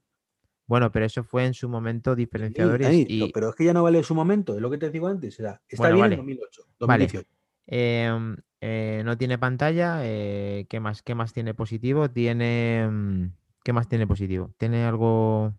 [0.66, 3.74] Bueno, pero eso fue en su momento Sí, diferenciadores ahí, y Pero es que ya
[3.74, 5.40] no vale su momento, es lo que te digo antes.
[5.40, 6.16] era, está Bueno, bien vale.
[6.16, 7.06] en 2008, Vale.
[7.06, 7.30] 2018.
[7.68, 10.00] em, eh, no tiene pantalla.
[10.04, 12.10] eh, ¿qué más, ¿Qué más tiene positivo?
[12.10, 12.88] Tiene.
[12.90, 13.26] mm,
[13.64, 14.54] ¿Qué más tiene positivo?
[14.58, 15.54] ¿Tiene algo?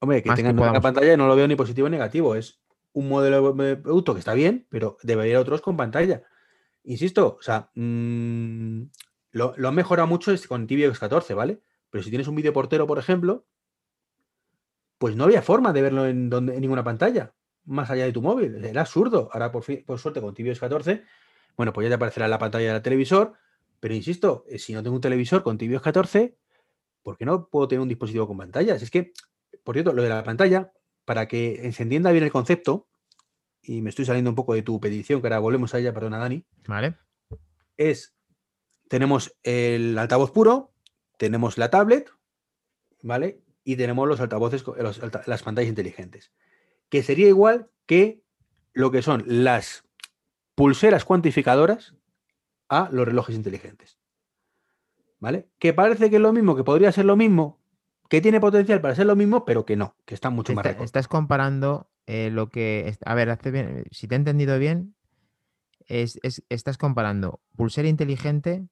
[0.00, 2.34] Hombre, que tengan una pantalla no lo veo ni positivo ni negativo.
[2.34, 2.60] Es
[2.92, 6.22] un modelo de producto que está bien, pero debería haber otros con pantalla.
[6.84, 8.82] Insisto, o sea, mm,
[9.32, 11.60] lo, lo han mejorado mucho con TVX 14, ¿vale?
[11.90, 13.44] Pero si tienes un vídeo portero, por ejemplo,
[14.98, 17.34] pues no había forma de verlo en, donde, en ninguna pantalla,
[17.64, 18.64] más allá de tu móvil.
[18.64, 19.28] Era absurdo.
[19.32, 21.04] Ahora, por, fin, por suerte, con TVX 14,
[21.56, 23.34] bueno, pues ya te aparecerá en la pantalla del televisor.
[23.80, 26.36] Pero insisto, eh, si no tengo un televisor con TVX 14,
[27.02, 28.82] ¿por qué no puedo tener un dispositivo con pantallas?
[28.82, 29.12] Es que,
[29.64, 30.72] por cierto, lo de la pantalla,
[31.04, 32.88] para que se entienda bien el concepto,
[33.62, 36.18] y me estoy saliendo un poco de tu petición, que ahora volvemos a ella, perdona
[36.18, 36.96] Dani, ¿Vale?
[37.76, 38.14] es,
[38.88, 40.72] tenemos el altavoz puro,
[41.18, 42.10] tenemos la tablet,
[43.02, 43.42] ¿vale?
[43.64, 46.32] Y tenemos los altavoces, los las pantallas inteligentes,
[46.88, 48.22] que sería igual que
[48.72, 49.84] lo que son las
[50.54, 51.94] pulseras cuantificadoras
[52.68, 53.98] a los relojes inteligentes.
[55.18, 55.50] ¿Vale?
[55.58, 57.59] Que parece que es lo mismo, que podría ser lo mismo,
[58.10, 60.84] que tiene potencial para ser lo mismo, pero que no, que está mucho más recortado.
[60.84, 62.94] estás comparando eh, lo que.
[63.06, 64.94] A ver, hace bien, si te he entendido bien,
[65.86, 68.66] es, es- estás comparando pulsera inteligente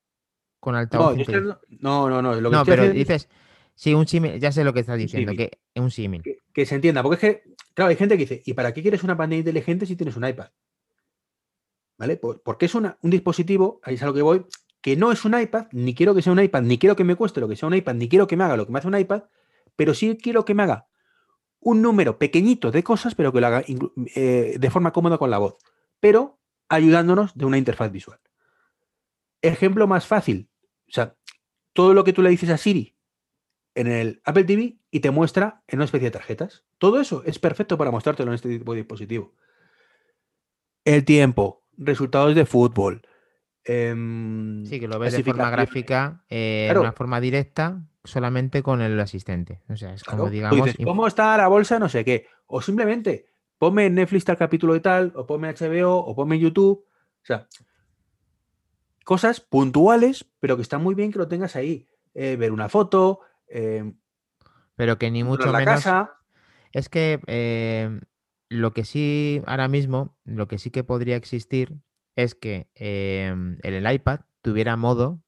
[0.60, 1.40] con altavoz No, estoy
[1.80, 3.28] no, no, no, lo que No, pero haciendo dices,
[3.76, 6.22] sí, un símil, ya sé lo que estás diciendo, que es un símil.
[6.22, 8.82] que, que se entienda, porque es que, claro, hay gente que dice, ¿y para qué
[8.82, 10.48] quieres una pantalla inteligente si tienes un iPad?
[11.96, 12.16] ¿Vale?
[12.16, 14.44] Por- Porque es una- un dispositivo, ahí es a lo que voy,
[14.80, 17.16] que no es un iPad, ni quiero que sea un iPad, ni quiero que me
[17.16, 18.88] cueste lo que sea un iPad, ni quiero que me haga lo que me hace
[18.88, 19.24] un iPad,
[19.76, 20.88] pero sí quiero que me haga
[21.60, 23.64] un número pequeñito de cosas, pero que lo haga
[24.14, 25.56] eh, de forma cómoda con la voz,
[26.00, 28.20] pero ayudándonos de una interfaz visual.
[29.42, 30.48] Ejemplo más fácil,
[30.88, 31.16] o sea,
[31.72, 32.96] todo lo que tú le dices a Siri
[33.74, 36.64] en el Apple TV y te muestra en una especie de tarjetas.
[36.78, 39.34] Todo eso es perfecto para mostrártelo en este tipo de dispositivo.
[40.84, 43.02] El tiempo, resultados de fútbol.
[43.68, 46.80] Em, Sí, que lo ves de forma gráfica, eh, Claro.
[46.80, 49.60] de una forma directa, solamente con el asistente.
[49.68, 50.64] O sea, es como digamos.
[50.66, 51.78] dices, ¿cómo está la bolsa?
[51.78, 52.26] No sé qué.
[52.46, 53.26] O simplemente
[53.58, 56.84] ponme en Netflix tal capítulo y tal, o ponme HBO, o ponme YouTube.
[57.22, 57.46] O sea,
[59.04, 61.86] cosas puntuales, pero que está muy bien que lo tengas ahí.
[62.14, 63.92] Eh, ver una foto, eh,
[64.76, 65.74] Pero que ni mucho la menos.
[65.76, 66.14] casa.
[66.72, 68.00] Es que eh,
[68.48, 71.74] lo que sí, ahora mismo, lo que sí que podría existir
[72.18, 75.22] es que eh, en el iPad tuviera modo,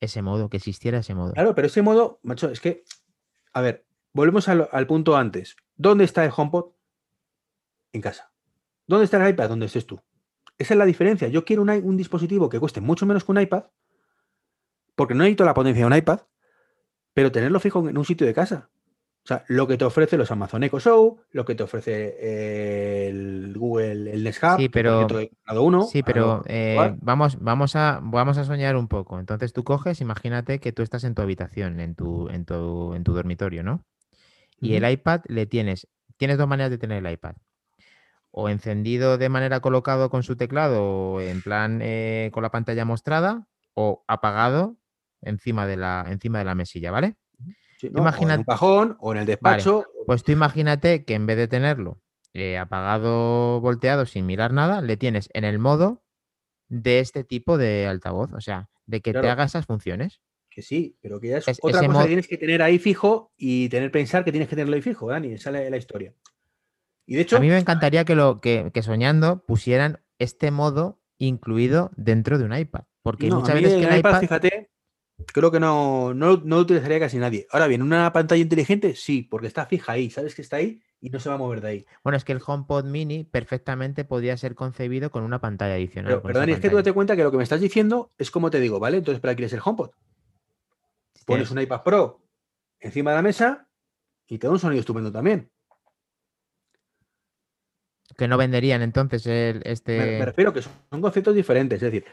[0.00, 1.34] ese modo, que existiera ese modo.
[1.34, 2.82] Claro, pero ese modo, macho, es que,
[3.52, 3.84] a ver,
[4.14, 5.54] volvemos al, al punto antes.
[5.76, 6.72] ¿Dónde está el HomePod?
[7.92, 8.32] En casa.
[8.86, 9.50] ¿Dónde está el iPad?
[9.50, 10.00] Donde estés tú.
[10.56, 11.28] Esa es la diferencia.
[11.28, 13.64] Yo quiero un, un dispositivo que cueste mucho menos que un iPad,
[14.94, 16.20] porque no necesito la potencia de un iPad,
[17.12, 18.70] pero tenerlo fijo en un sitio de casa.
[19.30, 23.54] Sea, lo que te ofrece los Amazon Echo Show, lo que te ofrece eh, el
[23.56, 25.06] Google, el Nest Hub, Sí, pero-
[25.60, 25.82] uno.
[25.82, 29.20] Sí, pero eh, vamos, vamos, a, vamos a soñar un poco.
[29.20, 33.04] Entonces tú coges, imagínate que tú estás en tu habitación, en tu, en tu, en
[33.04, 33.84] tu dormitorio, ¿no?
[34.60, 37.36] Y el iPad le tienes, tienes dos maneras de tener el iPad.
[38.32, 43.46] O encendido de manera colocado con su teclado, en plan eh, con la pantalla mostrada,
[43.74, 44.76] o apagado
[45.22, 47.14] encima de la, encima de la mesilla, ¿vale?
[47.80, 48.02] Sí, ¿no?
[48.02, 49.86] O en Imagínate- un cajón o en el despacho.
[50.04, 51.98] Pues tú imagínate que en vez de tenerlo
[52.34, 56.04] eh, apagado, volteado, sin mirar nada, le tienes en el modo
[56.68, 60.20] de este tipo de altavoz, o sea, de que te haga esas funciones.
[60.50, 63.32] Que sí, pero que ya es, Es- otra cosa que tienes que tener ahí fijo
[63.38, 65.32] y tener pensar que tienes que tenerlo ahí fijo, Dani.
[65.32, 66.12] Es la, historia.
[67.06, 71.00] Y de hecho, A mí me encantaría que, lo, que, que soñando pusieran este modo
[71.16, 74.70] incluido dentro de un iPad, porque no, muchas veces que el el iPad, iPad, fíjate,
[75.26, 77.46] creo que no, no, no lo utilizaría casi nadie.
[77.50, 81.10] Ahora bien, una pantalla inteligente, sí, porque está fija ahí, sabes que está ahí y
[81.10, 81.86] no se va a mover de ahí.
[82.04, 86.20] bueno, es que el HomePod Mini perfectamente podría ser concebido con una pantalla adicional.
[86.22, 88.50] Pero, Dani, es que tú date cuenta que lo que me estás diciendo es como
[88.50, 88.98] te digo, ¿vale?
[88.98, 89.90] Entonces, ¿para qué quieres el HomePod?
[91.26, 92.22] Pones un iPad Pro
[92.80, 93.68] encima de la mesa
[94.26, 95.50] y te da un sonido estupendo también.
[98.16, 100.18] que no venderían entonces el, Me, este...
[100.18, 101.76] me refiero que son son conceptos diferentes.
[101.76, 102.04] Es decir,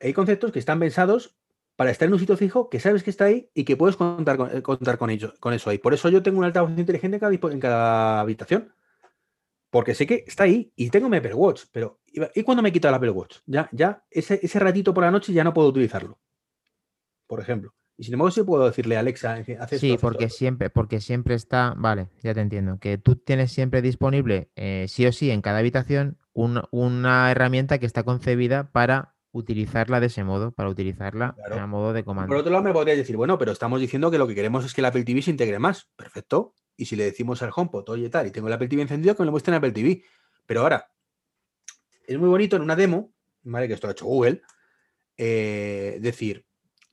[0.00, 1.37] hay conceptos que están pensados
[1.78, 4.36] para estar en un sitio fijo, que sabes que está ahí y que puedes contar
[4.36, 5.78] con, eh, contar con, ello, con eso ahí.
[5.78, 8.72] Por eso yo tengo un altavoz inteligente en cada, dispo- en cada habitación.
[9.70, 11.66] Porque sé que está ahí y tengo mi Apple Watch.
[11.70, 12.00] Pero
[12.34, 13.36] ¿y cuando me quita el Apple Watch?
[13.46, 16.18] Ya, ya ese, ese ratito por la noche ya no puedo utilizarlo.
[17.28, 17.72] Por ejemplo.
[17.96, 20.36] Y sin embargo, sí puedo decirle a Alexa, Sí, esto, porque esto.
[20.36, 25.06] siempre, porque siempre está, vale, ya te entiendo, que tú tienes siempre disponible, eh, sí
[25.06, 30.24] o sí, en cada habitación, un- una herramienta que está concebida para utilizarla de ese
[30.24, 31.60] modo, para utilizarla Claro.
[31.62, 32.36] a modo de Por comando.
[32.36, 34.80] otro lado, me podrías decir, bueno, pero estamos diciendo que lo que queremos es que
[34.80, 35.90] el Apple TV se integre más.
[35.96, 36.54] Perfecto.
[36.76, 39.22] Y si le decimos al HomePod, oye, tal, y tengo el Apple TV encendido, que
[39.22, 40.02] me lo muestren en Apple TV.
[40.46, 40.90] Pero ahora,
[42.06, 43.12] es muy bonito en una demo,
[43.42, 43.66] ¿vale?
[43.68, 44.42] Que esto lo ha hecho Google,
[45.16, 46.46] eh, decir,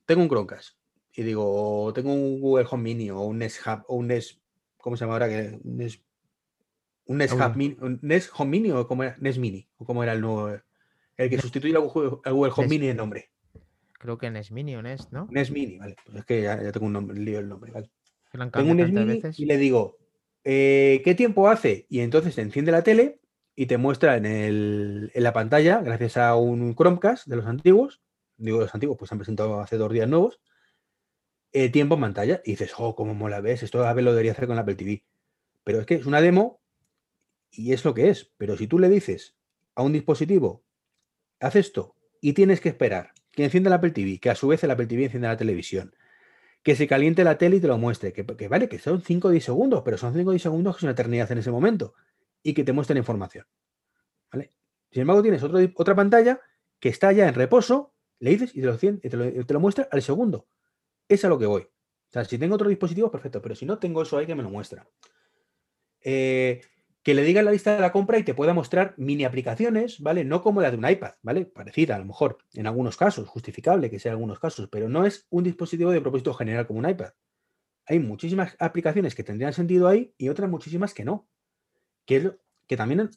[0.04, 0.76] tengo un Chromecast
[1.12, 4.40] y digo, tengo un Google Home Mini o un Nest Hub o un Nest,
[4.76, 5.26] ¿cómo se llama ahora?
[5.62, 6.02] Un Nest,
[7.06, 7.46] un Nest, Google.
[7.46, 9.16] Hub Mini, un Nest Home Mini o cómo era?
[9.20, 10.58] Nest Mini, o cómo era el nuevo,
[11.16, 13.30] el que sustituye al Google, al Google Home Mini en nombre.
[13.98, 15.26] Creo que en es Mini o Nest, ¿no?
[15.30, 15.96] NES Mini, vale.
[16.04, 17.90] Pues es que ya, ya tengo un nombre, lío el nombre, vale.
[18.30, 19.38] Tengo un NES Mini veces.
[19.40, 19.98] y le digo,
[20.44, 21.86] eh, ¿qué tiempo hace?
[21.88, 23.20] Y entonces te enciende la tele
[23.56, 28.02] y te muestra en, el- en la pantalla, gracias a un Chromecast de los antiguos,
[28.36, 30.40] digo los antiguos, pues se han presentado hace dos días nuevos,
[31.52, 32.42] eh, tiempo en pantalla.
[32.44, 34.74] Y dices, oh, cómo mola, ves, esto a ver lo debería hacer con la Apple
[34.74, 35.04] TV.
[35.64, 36.60] Pero es que es una demo
[37.50, 38.30] y es lo que es.
[38.36, 39.36] Pero si tú le dices
[39.74, 40.64] a un dispositivo,
[41.40, 44.64] haz esto y tienes que esperar que encienda la Apple TV, que a su vez
[44.64, 45.94] el Apple TV encienda la televisión,
[46.62, 49.30] que se caliente la tele y te lo muestre, que, vale, que son 5 o
[49.30, 51.94] 10 segundos, pero son 5 o 10 segundos que es una eternidad en ese momento,
[52.42, 53.46] y que te muestren información.
[54.32, 54.50] ¿vale?
[54.90, 56.40] Sin embargo, tienes otro otra pantalla
[56.80, 59.60] que está ya en reposo, le dices y te lo, y te lo, te lo
[59.60, 60.48] muestra al segundo.
[61.08, 61.62] Es a lo que voy.
[61.62, 64.42] O sea, si tengo otro dispositivo, perfecto, pero si no tengo eso ahí que me
[64.42, 64.88] lo muestra.
[66.00, 66.62] Eh,
[67.06, 70.24] que le diga la lista de la compra y te pueda mostrar mini aplicaciones, ¿vale?
[70.24, 71.46] No como la de un iPad, ¿vale?
[71.46, 75.06] Parecida a lo mejor, en algunos casos, justificable que sea en algunos casos, pero no
[75.06, 77.12] es un dispositivo de propósito general como un iPad.
[77.86, 81.28] Hay muchísimas aplicaciones que tendrían sentido ahí y otras muchísimas que no.
[82.06, 82.32] Que,
[82.66, 83.08] que también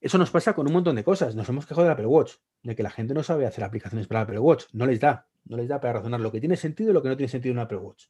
[0.00, 1.34] eso nos pasa con un montón de cosas.
[1.34, 4.20] Nos hemos quejado del Apple Watch, de que la gente no sabe hacer aplicaciones para
[4.20, 4.66] Apple Watch.
[4.72, 7.08] No les da, no les da para razonar lo que tiene sentido y lo que
[7.08, 8.04] no tiene sentido en un Apple Watch.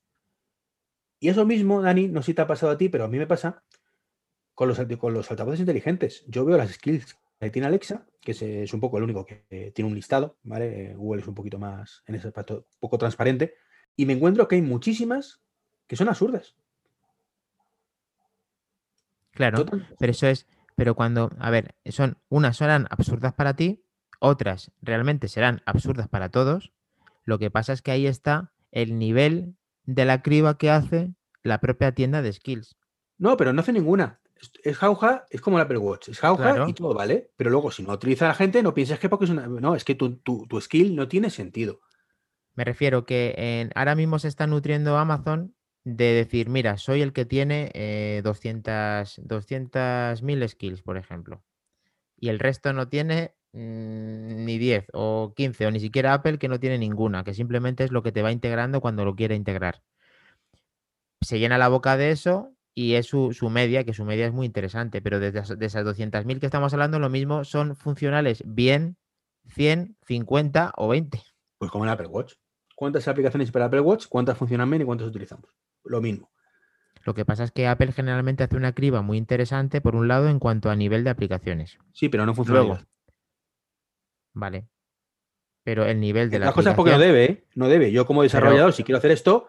[1.20, 3.16] Y eso mismo, Dani, no sé si te ha pasado a ti, pero a mí
[3.16, 3.62] me pasa
[4.60, 6.22] con los, con los altavoces inteligentes.
[6.26, 9.88] Yo veo las skills que tiene Alexa, que es, un poco el único que tiene
[9.88, 10.92] un listado, ¿vale?
[10.96, 13.54] Google es un poquito más, en ese aspecto, poco transparente,
[13.96, 15.40] y me encuentro que hay muchísimas
[15.86, 16.56] que son absurdas.
[19.30, 19.64] Claro,
[19.98, 20.46] pero eso es,
[20.76, 23.82] pero cuando, a ver, son, unas serán absurdas para ti,
[24.18, 26.70] otras realmente serán absurdas para todos.
[27.24, 31.60] Lo que pasa es que ahí está el nivel de la criba que hace la
[31.62, 32.76] propia tienda de skills.
[33.16, 34.20] No, pero no hace ninguna.
[34.62, 36.08] Es, jauja, es como el Apple Watch.
[36.08, 36.68] Es jauja Claro.
[36.68, 37.30] y todo, ¿vale?
[37.36, 39.46] Pero luego, si no utiliza la gente, no pienses que porque es una.
[39.46, 41.80] No, es que tu, tu- tu skill no tiene sentido.
[42.54, 47.12] Me refiero que en- ahora mismo se está nutriendo Amazon de decir, mira, soy el
[47.12, 51.42] que tiene eh, 200 200.000 skills, por ejemplo.
[52.18, 56.48] Y el resto no tiene mm, ni 10 o 15 o ni siquiera Apple que
[56.48, 59.82] no tiene ninguna, que simplemente es lo que te va integrando cuando lo quiere integrar.
[61.22, 64.32] Se llena la boca de eso y es su, su media, que su media es
[64.32, 68.42] muy interesante, pero desde esas- de esas 200.000 que estamos hablando, lo mismo son funcionales
[68.46, 68.96] bien
[69.48, 71.20] 100, 50 o 20.
[71.58, 72.34] Pues como el Apple Watch.
[72.76, 74.06] ¿Cuántas aplicaciones para Apple Watch?
[74.08, 75.50] ¿Cuántas funcionan bien y cuántas utilizamos?
[75.84, 76.30] Lo mismo.
[77.04, 80.28] Lo que pasa es que Apple generalmente hace una criba muy interesante, por un lado,
[80.28, 81.78] en cuanto a nivel de aplicaciones.
[81.92, 82.78] Sí, pero no funciona Luego,
[84.32, 84.68] Vale.
[85.62, 87.44] Pero el nivel de la Las cosas porque no debe, ¿eh?
[87.54, 87.92] No debe.
[87.92, 89.48] Yo como desarrollador, si quiero hacer esto,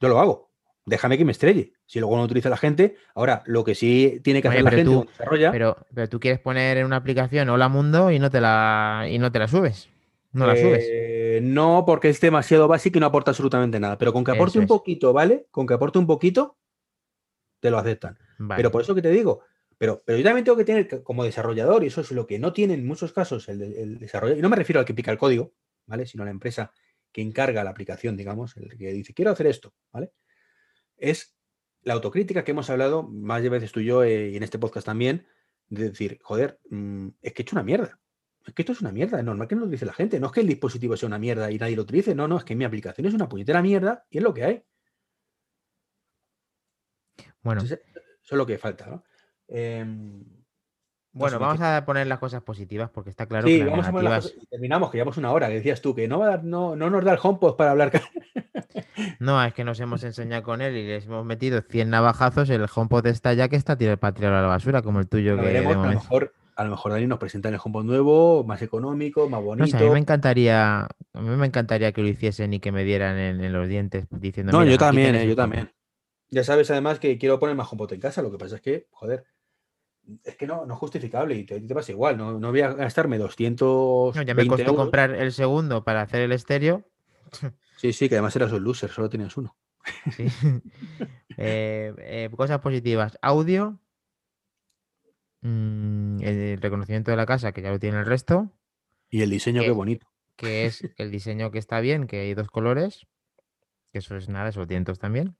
[0.00, 0.52] yo lo hago.
[0.84, 1.72] Déjame que me estrelle.
[1.88, 4.70] Si luego no utiliza la gente, ahora lo que sí tiene que Oye, hacer la
[4.72, 8.18] gente tú- cuando desarrolla, Pero, pero tú quieres poner en una aplicación Hola Mundo y
[8.18, 9.88] no te la, y no te la subes.
[10.32, 10.84] No la subes.
[10.86, 13.96] eh, no, porque es demasiado básico y no aporta absolutamente nada.
[13.96, 14.68] Pero con que aporte Eso un es.
[14.68, 15.46] poquito, ¿vale?
[15.50, 16.58] Con que aporte un poquito,
[17.60, 18.18] te lo aceptan.
[18.38, 18.58] Vale.
[18.58, 19.40] Pero por eso que te digo,
[19.78, 22.52] pero, pero yo también tengo que tener como desarrollador, y eso es lo que no
[22.52, 25.16] tiene en muchos casos el, el desarrollador, y no me refiero al que pica el
[25.18, 25.54] código,
[25.86, 26.04] ¿vale?
[26.04, 26.70] Sino a la empresa
[27.10, 30.12] que encarga la aplicación, digamos, el que dice, quiero hacer esto, ¿vale?
[30.98, 31.34] Es
[31.88, 34.58] la autocrítica que hemos hablado más de veces tú y yo, eh, y en este
[34.58, 35.26] podcast también,
[35.68, 37.98] de decir, joder, mm, es que he hecho una mierda.
[38.46, 40.20] Es que esto es una mierda, es normal que no lo dice la gente.
[40.20, 42.44] No es que el dispositivo sea una mierda y nadie lo utilice, no, no, es
[42.44, 44.64] que mi aplicación es una puñetera mierda y es lo que hay.
[47.42, 49.04] bueno, Entonces, eso es lo que falta, ¿no?
[49.48, 53.70] Em, no bueno, vamos a poner las cosas positivas porque está claro sí, que las
[53.70, 54.32] vamos a poner las negativas.
[54.34, 56.44] cosas- y terminamos, que llevamos una hora, que decías tú, que no, va a dar-
[56.44, 57.90] no, no nos da el HomePod para hablar.
[59.20, 62.50] No, es que nos hemos enseñado con él y les hemos metido 100 navajazos.
[62.50, 65.36] El HomePod está ya que está tirado para tirarlo a la basura, como el tuyo
[65.36, 68.44] Lo que de a lo mejor, a lo mejor Dani nos presenta el HomePod nuevo,
[68.44, 69.76] más económico, más No bonito.
[69.76, 73.16] a mí me encantaría, a mí me encantaría que lo hiciesen y que me dieran
[73.18, 74.52] en, en los dientes diciendo.
[74.52, 75.36] No, "Mira, yo también, eh, yo HomePod".
[75.36, 75.72] también.
[76.30, 78.86] Ya sabes además que quiero poner más HomePod en casa, lo que pasa es que,
[78.90, 79.24] joder,
[80.24, 83.18] es que no, no es justificable y te pasa igual, no, no voy a gastarme
[83.18, 86.84] 200 No, ya me costó comprar el segundo para hacer el estéreo.
[87.78, 89.56] Sí, sí, que además eras un loser, solo tenías uno.
[90.10, 90.26] Sí.
[91.40, 93.16] Eh, eh, cosas positivas.
[93.22, 93.78] Audio.
[95.42, 98.50] mm, el reconocimiento de la casa, que ya lo tiene el resto.
[99.08, 100.08] Y el diseño, qué Eh, bonito.
[100.36, 103.06] Que es el diseño que está bien, que hay dos colores.
[103.92, 105.36] Que eso es nada, eso lo tienen todos también.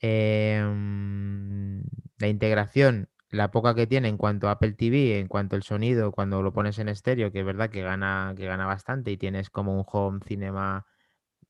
[0.00, 1.82] Em,
[2.18, 6.10] la integración, la poca que tiene en cuanto a Apple TV, en cuanto al sonido,
[6.12, 9.50] cuando lo pones en estéreo, que es verdad que gana, que gana bastante y tienes
[9.50, 10.86] como un home cinema,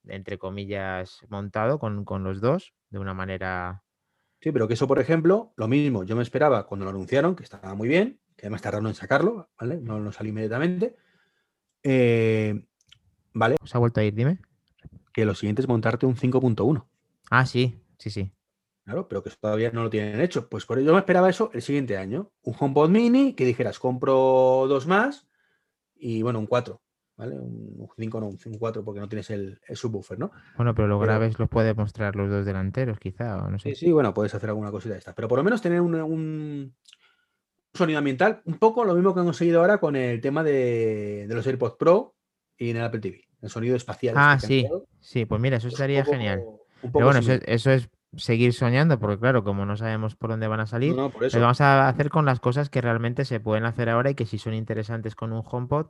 [0.07, 3.83] entre comillas, montado con, con los dos, de una manera.
[4.41, 7.43] Sí, pero que eso, por ejemplo, lo mismo, yo me esperaba cuando lo anunciaron, que
[7.43, 9.79] estaba muy bien, que además tardaron en sacarlo, ¿vale?
[9.81, 10.97] No, no salió inmediatamente.
[11.83, 12.65] Eh,
[13.33, 13.57] ¿Vale?
[13.63, 14.15] ¿Os ha vuelto a ir?
[14.15, 14.39] Dime.
[15.13, 16.87] Que lo siguiente es montarte un 5.1.
[17.31, 18.33] Ah, sí, sí, sí.
[18.85, 20.49] Claro, pero que eso todavía no lo tienen hecho.
[20.49, 22.33] Pues por ello yo me esperaba eso el siguiente año.
[22.43, 25.29] Un HomePod mini que dijeras, compro dos más
[25.95, 26.83] y bueno, un 4.
[27.21, 27.39] ¿Vale?
[27.39, 30.31] Un 5 no, un 4 porque no tienes el, el subwoofer, ¿no?
[30.57, 33.75] Bueno, pero los Pero- graves los puede mostrar los dos delanteros, quizá, o no sé.
[33.75, 35.15] Sí, sí, bueno, puedes hacer alguna cosita de esta.
[35.15, 36.75] Pero por lo menos tener un, un
[37.75, 41.35] sonido ambiental, un poco lo mismo que han conseguido ahora con el tema de, de
[41.35, 42.15] los AirPods Pro
[42.57, 43.21] y en el Apple TV.
[43.43, 44.15] El sonido espacial.
[44.17, 44.69] Ah, este han sí,
[45.01, 46.43] sí, pues mira, eso es un estaría poco- genial.
[46.81, 50.67] Pero bueno, eso, es seguir soñando, porque claro, como no sabemos por dónde van a
[50.67, 51.39] salir, No, no, por Lo eso.
[51.39, 54.39] vamos a hacer con las cosas que realmente se pueden hacer ahora y que si
[54.39, 55.89] son interesantes con un HomePod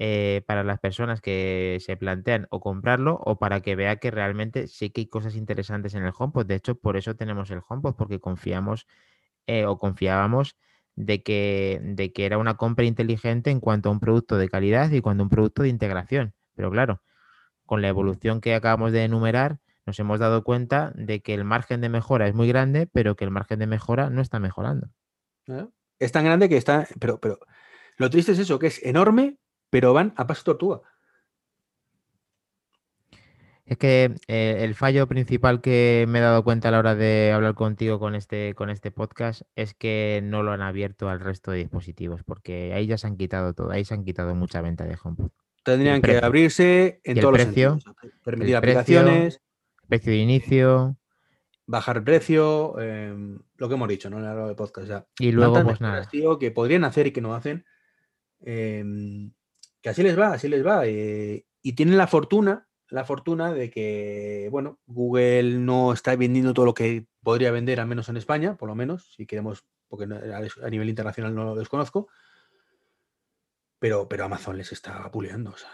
[0.00, 4.68] eh, para las personas que se plantean o comprarlo o para que vea que realmente
[4.68, 6.46] sí que hay cosas interesantes en el HomePod.
[6.46, 8.86] De hecho, por eso tenemos el HomePod, porque confiamos
[9.48, 10.56] eh, o confiábamos
[10.94, 14.90] de que, de que era una compra inteligente en cuanto a un producto de calidad
[14.90, 16.34] y cuanto a un producto de integración.
[16.54, 17.02] Pero claro,
[17.66, 21.80] con la evolución que acabamos de enumerar, nos hemos dado cuenta de que el margen
[21.80, 24.90] de mejora es muy grande, pero que el margen de mejora no está mejorando.
[25.46, 25.66] ¿eh?
[25.98, 26.86] Es tan grande que está.
[27.00, 27.38] Pero, pero
[27.96, 29.38] lo triste es eso, que es enorme,
[29.70, 30.80] pero van a paso tortuga.
[33.66, 37.32] Es que eh, el fallo principal que me he dado cuenta a la hora de
[37.32, 41.50] hablar contigo con este, con este podcast es que no lo han abierto al resto
[41.50, 44.84] de dispositivos, porque ahí ya se han quitado todo, ahí se han quitado mucha venta
[44.84, 45.30] de HomePod.
[45.64, 48.10] Tendrían que abrirse en todos precio, los sentidos.
[48.24, 49.40] Permitir el precio, aplicaciones,
[49.86, 50.98] Precio de inicio
[51.68, 53.14] bajar el precio, eh,
[53.56, 54.18] lo que hemos dicho, ¿no?
[54.18, 55.06] En el podcast ya.
[55.18, 56.08] y luego pues nada.
[56.40, 57.64] que podrían hacer y que no hacen.
[58.40, 59.32] em,
[59.88, 60.86] que así les va, así les va.
[60.86, 66.66] eh, y tienen la fortuna, la fortuna de que, bueno, Google no está vendiendo todo
[66.66, 70.70] lo que podría vender, al menos en España, por lo menos, si queremos, porque a
[70.70, 72.08] nivel internacional no lo desconozco.
[73.78, 75.50] Pero, pero Amazon les está puleando.
[75.50, 75.70] o sea,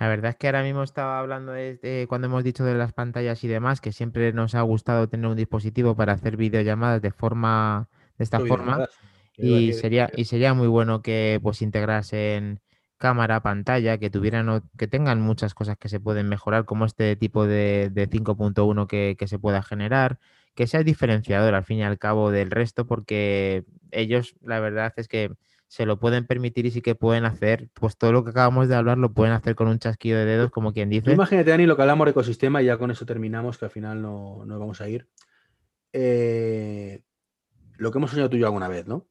[0.00, 2.92] La verdad es que ahora mismo estaba hablando de, de cuando hemos dicho de las
[2.92, 7.10] pantallas y demás, que siempre nos ha gustado tener un dispositivo para hacer videollamadas de
[7.12, 8.54] forma, de esta forma.
[8.56, 8.90] videollamadas,
[9.38, 12.60] Y sería, y sería muy bueno que pues integrasen
[12.98, 17.46] cámara, pantalla, que tuvieran que tengan muchas cosas que se pueden mejorar, como este tipo
[17.46, 20.18] de, de 5.1 que, que se pueda generar,
[20.54, 25.08] que sea diferenciador al fin y al cabo del resto, porque ellos la verdad es
[25.08, 25.30] que
[25.68, 28.76] se lo pueden permitir y sí que pueden hacer, pues todo lo que acabamos de
[28.76, 31.12] hablar lo pueden hacer con un chasquido de dedos, como quien dice.
[31.12, 34.00] imagínate, Dani, lo que hablamos de ecosistema y ya con eso terminamos, que al final
[34.00, 35.08] no, no vamos a ir.
[35.92, 37.02] Eh,
[37.78, 39.06] lo que hemos soñado tú y yo alguna vez, ¿no?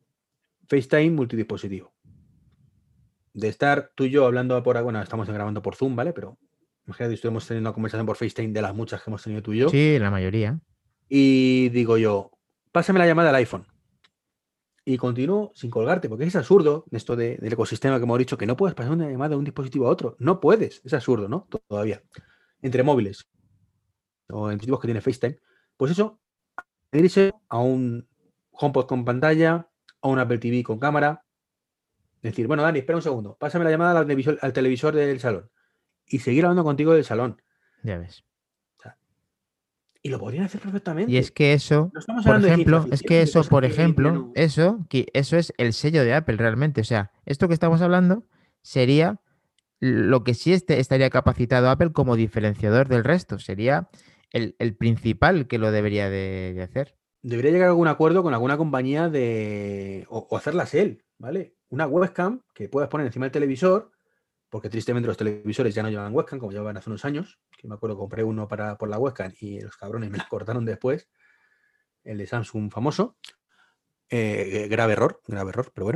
[0.67, 1.93] FaceTime multidispositivo.
[3.33, 6.13] De estar tú y yo hablando por, bueno, estamos grabando por Zoom, ¿vale?
[6.13, 6.37] Pero
[6.87, 9.57] Imagínate, estuvimos teniendo una conversación por FaceTime de las muchas que hemos tenido tú y
[9.57, 9.69] yo.
[9.69, 10.59] Sí, la mayoría.
[11.09, 12.29] Y digo yo,
[12.71, 13.65] pásame la llamada al iPhone.
[14.85, 18.45] Y continúo sin colgarte, porque es absurdo esto de- del ecosistema que hemos dicho, que
[18.45, 20.15] no puedes pasar una llamada de un dispositivo a otro.
[20.19, 21.47] No puedes, es absurdo, ¿no?
[21.67, 22.03] Todavía.
[22.61, 23.27] Entre móviles
[24.29, 25.39] o en dispositivos que tiene FaceTime.
[25.77, 26.21] Pues eso,
[26.91, 28.07] irse a un
[28.51, 29.67] HomePod con pantalla,
[30.05, 31.23] a un Apple TV con cámara.
[32.21, 35.49] Decir, bueno, Dani, espera un segundo, pásame la llamada al televisor, al televisor del salón.
[36.07, 37.41] Y seguir hablando contigo del salón.
[37.83, 38.23] Ya ves.
[40.01, 41.11] Y lo podrían hacer perfectamente.
[41.11, 44.85] Y es que eso, No por ejemplo, es que eso, por que ejemplo, no- eso,
[44.87, 46.79] que eso es el sello de Apple realmente.
[46.81, 48.23] O sea, esto que estamos hablando
[48.61, 49.19] sería
[49.79, 53.39] lo que sí este- estaría capacitado Apple como diferenciador del resto.
[53.39, 53.89] Sería
[54.29, 56.95] el, el principal que lo debería de, de hacer.
[57.25, 60.05] Debería llegar a algún acuerdo con alguna compañía de.
[60.09, 61.55] O, hacerlas él, ¿vale?
[61.69, 63.91] Una webcam que puedas poner encima del televisor,
[64.49, 67.39] porque tristemente los televisores ya no llevan webcam, como llevaban hace unos años.
[67.57, 70.65] Que me acuerdo, compré uno para, por la webcam y los cabrones me la cortaron
[70.65, 71.09] después.
[72.03, 73.17] El de Samsung famoso.
[74.07, 75.95] Eh, grave error, grave error, pero bueno.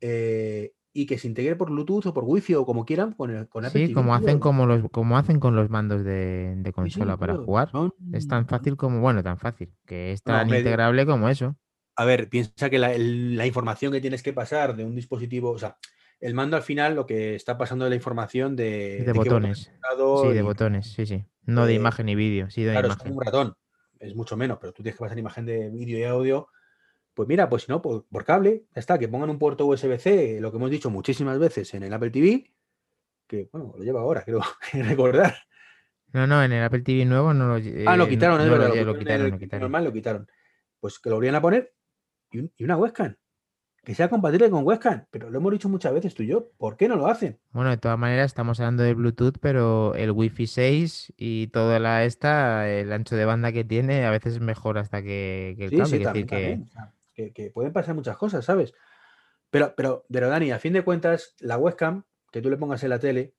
[0.00, 3.48] Eh, y que se integre por Bluetooth o por Wi-Fi o como quieran con, el,
[3.48, 6.62] con Apple Sí, TV, como hacen como los, como hacen con los mandos de, de
[6.62, 7.70] Sí, sí, consola para jugar.
[8.12, 11.56] Es tan fácil como, bueno, tan fácil, que es No, tan de- integrable como eso.
[11.96, 15.50] A ver, piensa que la, el- la información que tienes que pasar de un dispositivo,
[15.50, 15.78] o sea,
[16.20, 19.70] el mando al final lo que está pasando es la información de, de botón botones.
[20.14, 21.24] Sí, de y, botones, sí, sí.
[21.44, 23.54] No de eh, imagen y vídeo, sí de Claro, es como un ratón,
[23.98, 26.48] es mucho menos, pero tú tienes que pasar imagen de vídeo y audio.
[27.16, 30.38] Pues mira, pues si no, por, por cable, ya está, que pongan un puerto USB-C,
[30.40, 32.52] lo que hemos dicho muchísimas veces en el Apple TV,
[33.26, 34.42] que bueno, lo lleva ahora, creo
[34.74, 35.34] recordar.
[36.12, 37.54] No, no, en el Apple TV nuevo no lo,
[37.86, 39.62] Ah, lo eh, quitaron, es verdad, lo, quitaron, el lo quitaron.
[39.62, 40.26] normal, lo quitaron.
[40.78, 41.74] Pues que lo volvían a poner
[42.30, 43.16] y, un- y una webcam.
[43.82, 46.50] Que sea compatible con webcam, pero lo hemos dicho muchas veces tú y yo.
[46.58, 47.38] ¿Por qué no lo hacen?
[47.52, 52.04] Bueno, de todas maneras estamos hablando de Bluetooth, pero el Wi-Fi 6 y toda la
[52.04, 55.70] esta, el ancho de banda que tiene, a veces es mejor hasta que, que el
[55.70, 55.98] Sí, cable.
[55.98, 56.66] sí, también, que también,
[57.16, 58.72] que, que pueden pasar muchas cosas, ¿sabes?
[59.50, 62.90] Pero, pero, pero Dani, a fin de cuentas, la webcam que tú le pongas en
[62.90, 63.34] la tele,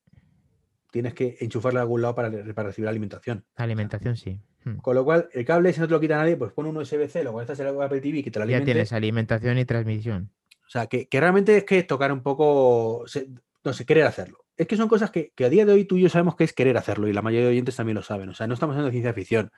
[0.91, 3.45] tienes que enchufarla a algún lado para, para recibir alimentación.
[3.55, 4.39] alimentación sí.
[4.63, 4.77] Hmm.
[4.77, 7.23] Con lo cual, el cable, si no te lo quita nadie, pues pon un USB-C,
[7.23, 8.65] lo conectas al Apple TV que te lo Ya alimente.
[8.73, 10.31] tienes alimentación y transmisión.
[10.65, 13.29] O sea, que, que realmente es que tocar un poco, se-
[13.63, 14.39] no sé, querer hacerlo.
[14.57, 16.43] Es que son cosas que, que a día de hoy tú y yo sabemos que
[16.45, 18.29] es querer hacerlo y la mayoría de oyentes también lo saben.
[18.29, 19.51] O sea, no estamos hablando de ciencia ficción.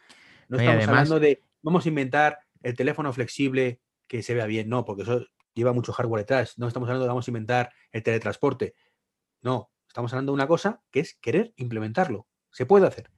[0.49, 3.79] No estamos además- hablando de vamos a inventar el teléfono flexible
[4.09, 4.67] que se vea bien.
[4.67, 6.57] No, porque eso lleva mucho hardware detrás.
[6.57, 8.75] No estamos hablando de vamos a inventar el teletransporte.
[9.41, 12.27] No, estamos hablando de una cosa que es querer implementarlo.
[12.51, 13.09] Se puede hacer.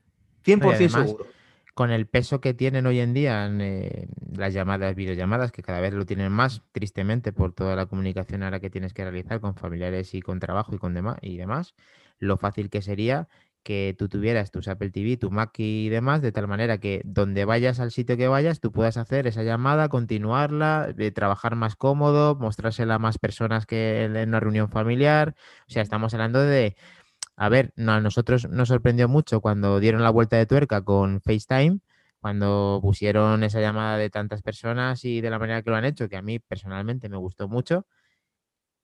[0.46, 1.26] 100% además, seguro.
[1.74, 5.80] Con el peso que tienen hoy en día en, eh, las llamadas, videollamadas, que cada
[5.80, 9.56] vez lo tienen más, tristemente, por toda la comunicación ahora que tienes que realizar con
[9.56, 11.74] familiares y con trabajo y con demás y demás,
[12.20, 13.30] lo fácil que sería
[13.64, 17.46] que tú tuvieras tus Apple TV, tu Mac y demás, de tal manera que donde
[17.46, 22.36] vayas al sitio que vayas, tú puedas hacer esa llamada, continuarla, de trabajar más cómodo,
[22.36, 25.36] mostrársela a más personas que en en una reunión familiar.
[25.68, 26.76] O sea, estamos hablando de,
[27.36, 31.22] a ver, no, a nosotros nos sorprendió mucho cuando dieron la vuelta de tuerca con
[31.22, 31.80] FaceTime,
[32.20, 36.08] cuando pusieron esa llamada de tantas personas y de la manera que lo han hecho,
[36.10, 37.86] que a mí personalmente me gustó mucho.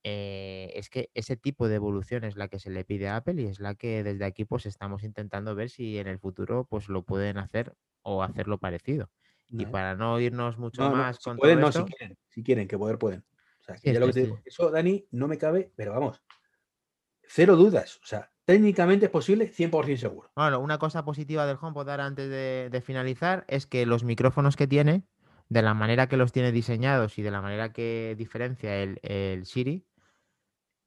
[0.09, 3.41] Eh, es que ese tipo de evolución es la que se le pide a Apple
[3.41, 6.87] y es la que desde aquí pues estamos intentando ver si en el futuro pues
[6.87, 9.09] lo pueden hacer o hacerlo parecido.
[9.49, 12.17] Y para no irnos mucho no, no, más si con pueden, todo no, si quieren.
[12.29, 13.25] Si quieren, que poder pueden.
[13.59, 14.31] O sea, que Sí, ya lo que sí, te sí.
[14.31, 16.23] digo, Eso, Dani, no me cabe, pero vamos.
[17.23, 17.97] Cero dudas.
[18.01, 20.31] O sea, técnicamente es posible, 100% seguro.
[20.37, 24.55] Bueno, una cosa positiva del HomePod ahora antes de, de finalizar es que los micrófonos
[24.55, 25.03] que tiene,
[25.49, 29.45] de la manera que los tiene diseñados y de la manera que diferencia el, el
[29.45, 29.86] Siri,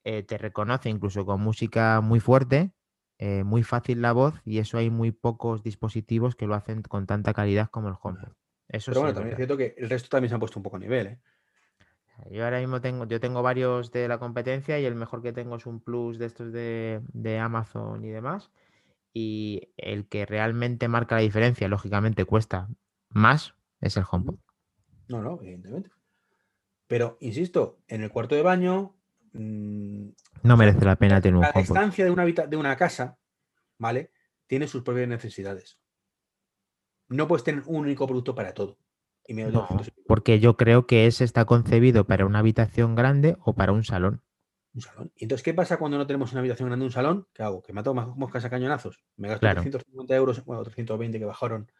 [0.05, 2.73] eh, te reconoce incluso con música muy fuerte,
[3.19, 7.07] eh, muy fácil la voz y eso hay muy pocos dispositivos que lo hacen con
[7.07, 8.33] tanta calidad como el HomePod.
[8.69, 10.59] Eso Pero sí bueno, es también es cierto que el resto también se han puesto
[10.59, 11.21] un poco a nivel, ¿eh?
[12.31, 15.57] Yo ahora mismo tengo, yo tengo varios de la competencia y el mejor que tengo
[15.57, 18.51] es un Plus de estos de, de Amazon y demás.
[19.13, 22.69] Y el que realmente marca la diferencia, lógicamente cuesta
[23.09, 24.37] más, es el HomePod.
[25.09, 25.91] No, no, evidentemente.
[26.87, 28.97] Pero, insisto, en el cuarto de baño,
[29.33, 30.09] mm,
[30.43, 31.61] No merece la pena tener un la HomePod.
[31.61, 33.19] distancia de una, de una casa,
[33.79, 34.13] ¿vale?
[34.47, 35.79] Tiene sus propias necesidades.
[37.09, 38.79] No puedes tener un único producto para todo.
[39.27, 40.05] Y menos de No, 200 euros.
[40.07, 44.23] porque yo creo que ese está concebido para una habitación grande o para un salón.
[44.75, 45.13] un salón.
[45.17, 47.27] Y entonces, ¿qué pasa cuando no tenemos una habitación grande, un salón?
[47.33, 47.63] ¿Qué hago?
[47.63, 49.05] ¿Que mato más moscas a cañonazos?
[49.17, 49.63] ¿Me gasto Claro.
[49.63, 51.71] 350 euros, bueno, 320 que bajaron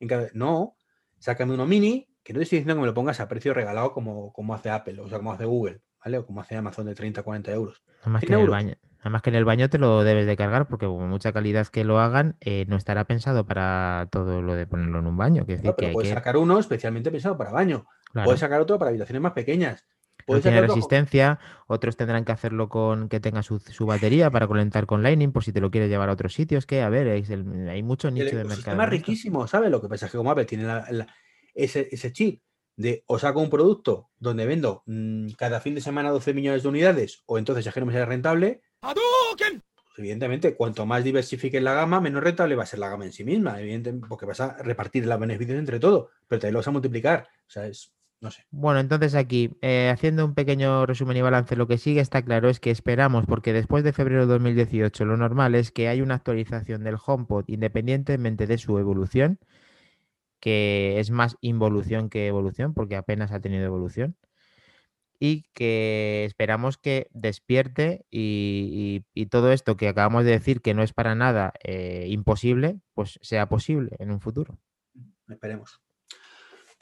[0.00, 0.28] en cada...
[0.34, 0.76] No,
[1.18, 3.92] sácame uno mini, que no te estoy diciendo que me lo pongas a precio regalado
[3.92, 6.18] como, como hace Apple, o sea, como hace Google, ¿vale?
[6.18, 7.82] O como hace Amazon de 30, 40 euros.
[8.00, 8.68] Nada más 100 que en el baño.
[8.68, 11.66] Nada Además que en el baño te lo debes de cargar porque con mucha calidad
[11.68, 15.46] que lo hagan, eh, no estará pensado para todo lo de ponerlo en un baño.
[15.46, 17.86] Que pero hay puedes que- sacar uno especialmente pensado para baño.
[18.12, 19.84] claro, Puedes sacar otro para habitaciones más pequeñas.
[20.18, 21.38] no Puedes tiene sacar otro- resistencia,
[21.68, 25.44] otros tendrán que hacerlo con que tenga su, su batería para conectar con Lightning por
[25.44, 26.66] si te lo quieres llevar a otros sitios.
[26.66, 28.82] Que, a ver, el- hay mucho Y el nicho de mercado.
[28.82, 29.70] es riquísimo, ¿sabes?
[29.70, 31.06] Lo que pasa es que como Apple tiene la- la-
[31.54, 32.42] ese, ese chip
[32.76, 36.68] de o saco un producto donde vendo mm, cada fin de semana 12 millones de
[36.68, 38.60] unidades o entonces ya que no me sale rentable,
[39.96, 43.12] pues evidentemente cuanto más diversifiques la gama, menos rentable va a ser la gama en
[43.12, 46.68] sí misma, evidentemente, porque vas a repartir los beneficios entre todo, pero también lo vas
[46.68, 47.28] a multiplicar.
[47.46, 48.44] O sea, es, no sé.
[48.50, 52.50] Bueno, entonces aquí, eh, haciendo un pequeño resumen y balance, lo que sigue está claro
[52.50, 56.16] es que esperamos, porque después de febrero de 2018 lo normal es que hay una
[56.16, 59.38] actualización del HomePod independientemente de su evolución,
[60.40, 64.16] que es más involución que evolución, porque apenas ha tenido evolución,
[65.18, 70.92] y que esperamos que despierte y, todo esto que acabamos de decir que no es
[70.92, 74.58] para nada eh, imposible, pues sea posible en un futuro.
[75.28, 75.80] Esperemos.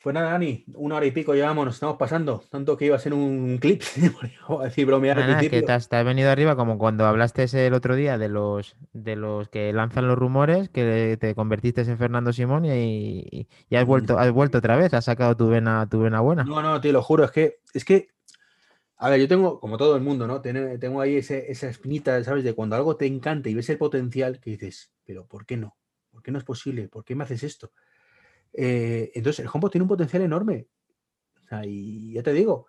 [0.05, 2.45] Pues nada, Dani, una hora y pico llevamos, nos estamos pasando.
[2.51, 3.83] Tanto que iba a ser un clip,
[4.61, 5.67] a decir bromear al Nada, nada, es que principio.
[5.67, 8.77] te has, te has venido arriba como cuando hablaste ese el otro día de los
[8.93, 13.87] de los que lanzan los rumores, que te convertiste en Fernando Simón y, y- has
[13.87, 16.45] vuelto, has vuelto otra vez, has sacado tu vena, tu vena buena.
[16.45, 18.09] No, no, te lo juro, es que, es que,
[18.99, 20.41] a ver, yo tengo, como todo el mundo, ¿no?
[20.41, 22.45] Tengo, tengo ahí ese- esa espinita, ¿sabes?
[22.45, 25.77] De cuando algo te encanta y ves el potencial, que dices, pero ¿por qué no?
[26.11, 26.89] ¿Por qué no es posible?
[26.89, 27.73] ¿Por qué me haces esto?
[28.55, 30.69] Eh, entonces, el HomePod tiene un potencial enorme.
[31.65, 32.67] Y ya te digo,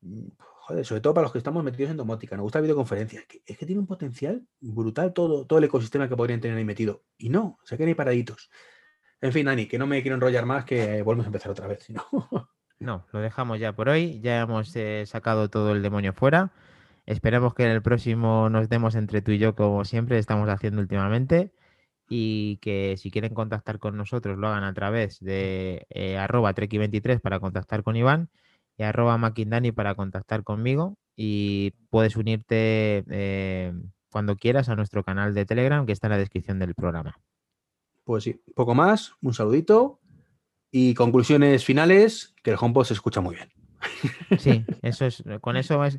[0.00, 3.56] mm, joder, sobre todo para los que estamos metidos en domótica, nos gusta videoconferencia, es
[3.56, 7.04] que, tiene un potencial brutal todo, todo el ecosistema que podrían tener ahí metido.
[7.16, 8.50] Y no, se quedan ahí paraditos.
[9.20, 11.86] En fin, Dani, que no me quiero enrollar más, que volvemos a empezar otra vez.
[12.78, 16.52] No, lo dejamos ya por hoy, ya hemos eh, sacado todo el demonio fuera.
[17.06, 20.82] Esperamos que en el próximo nos demos entre tú y yo, como siempre estamos haciendo
[20.82, 21.54] últimamente.
[22.08, 27.20] Y que si quieren contactar con nosotros lo hagan a través de eh, arroba treki23
[27.20, 28.28] para contactar con Iván
[28.78, 30.96] y arroba maquindani para contactar conmigo.
[31.16, 33.72] Y puedes unirte eh,
[34.10, 37.18] cuando quieras a nuestro canal de Telegram que está en la descripción del programa.
[38.04, 40.00] Pues sí, poco más, un saludito
[40.70, 43.52] y conclusiones finales, que el HomePod se escucha muy bien.
[44.38, 45.98] Sí, eso es, con eso es,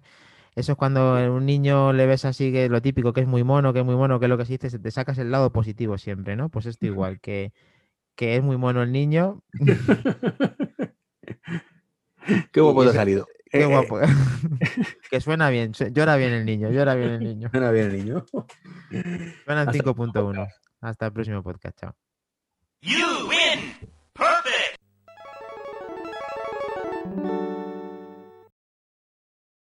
[0.58, 3.44] eso es cuando a un niño le ves así que lo típico, que es muy
[3.44, 5.98] mono, que es muy mono, que es lo que dice, te sacas el lado positivo
[5.98, 6.50] siempre, ¿no?
[6.50, 7.54] Pues esto igual, que,
[8.16, 9.42] que es muy mono el niño,
[12.52, 13.26] Qué guapo te ha salido.
[13.50, 14.00] qué Eh, eh, guapo.
[15.10, 17.50] que suena bien, llora bien el niño, llora bien el niño.
[17.52, 18.26] suena bien el niño.
[19.46, 20.48] Suena en Hasta- 5.1.
[20.82, 21.96] Hasta el próximo podcast, chao.
[22.82, 23.97] You win!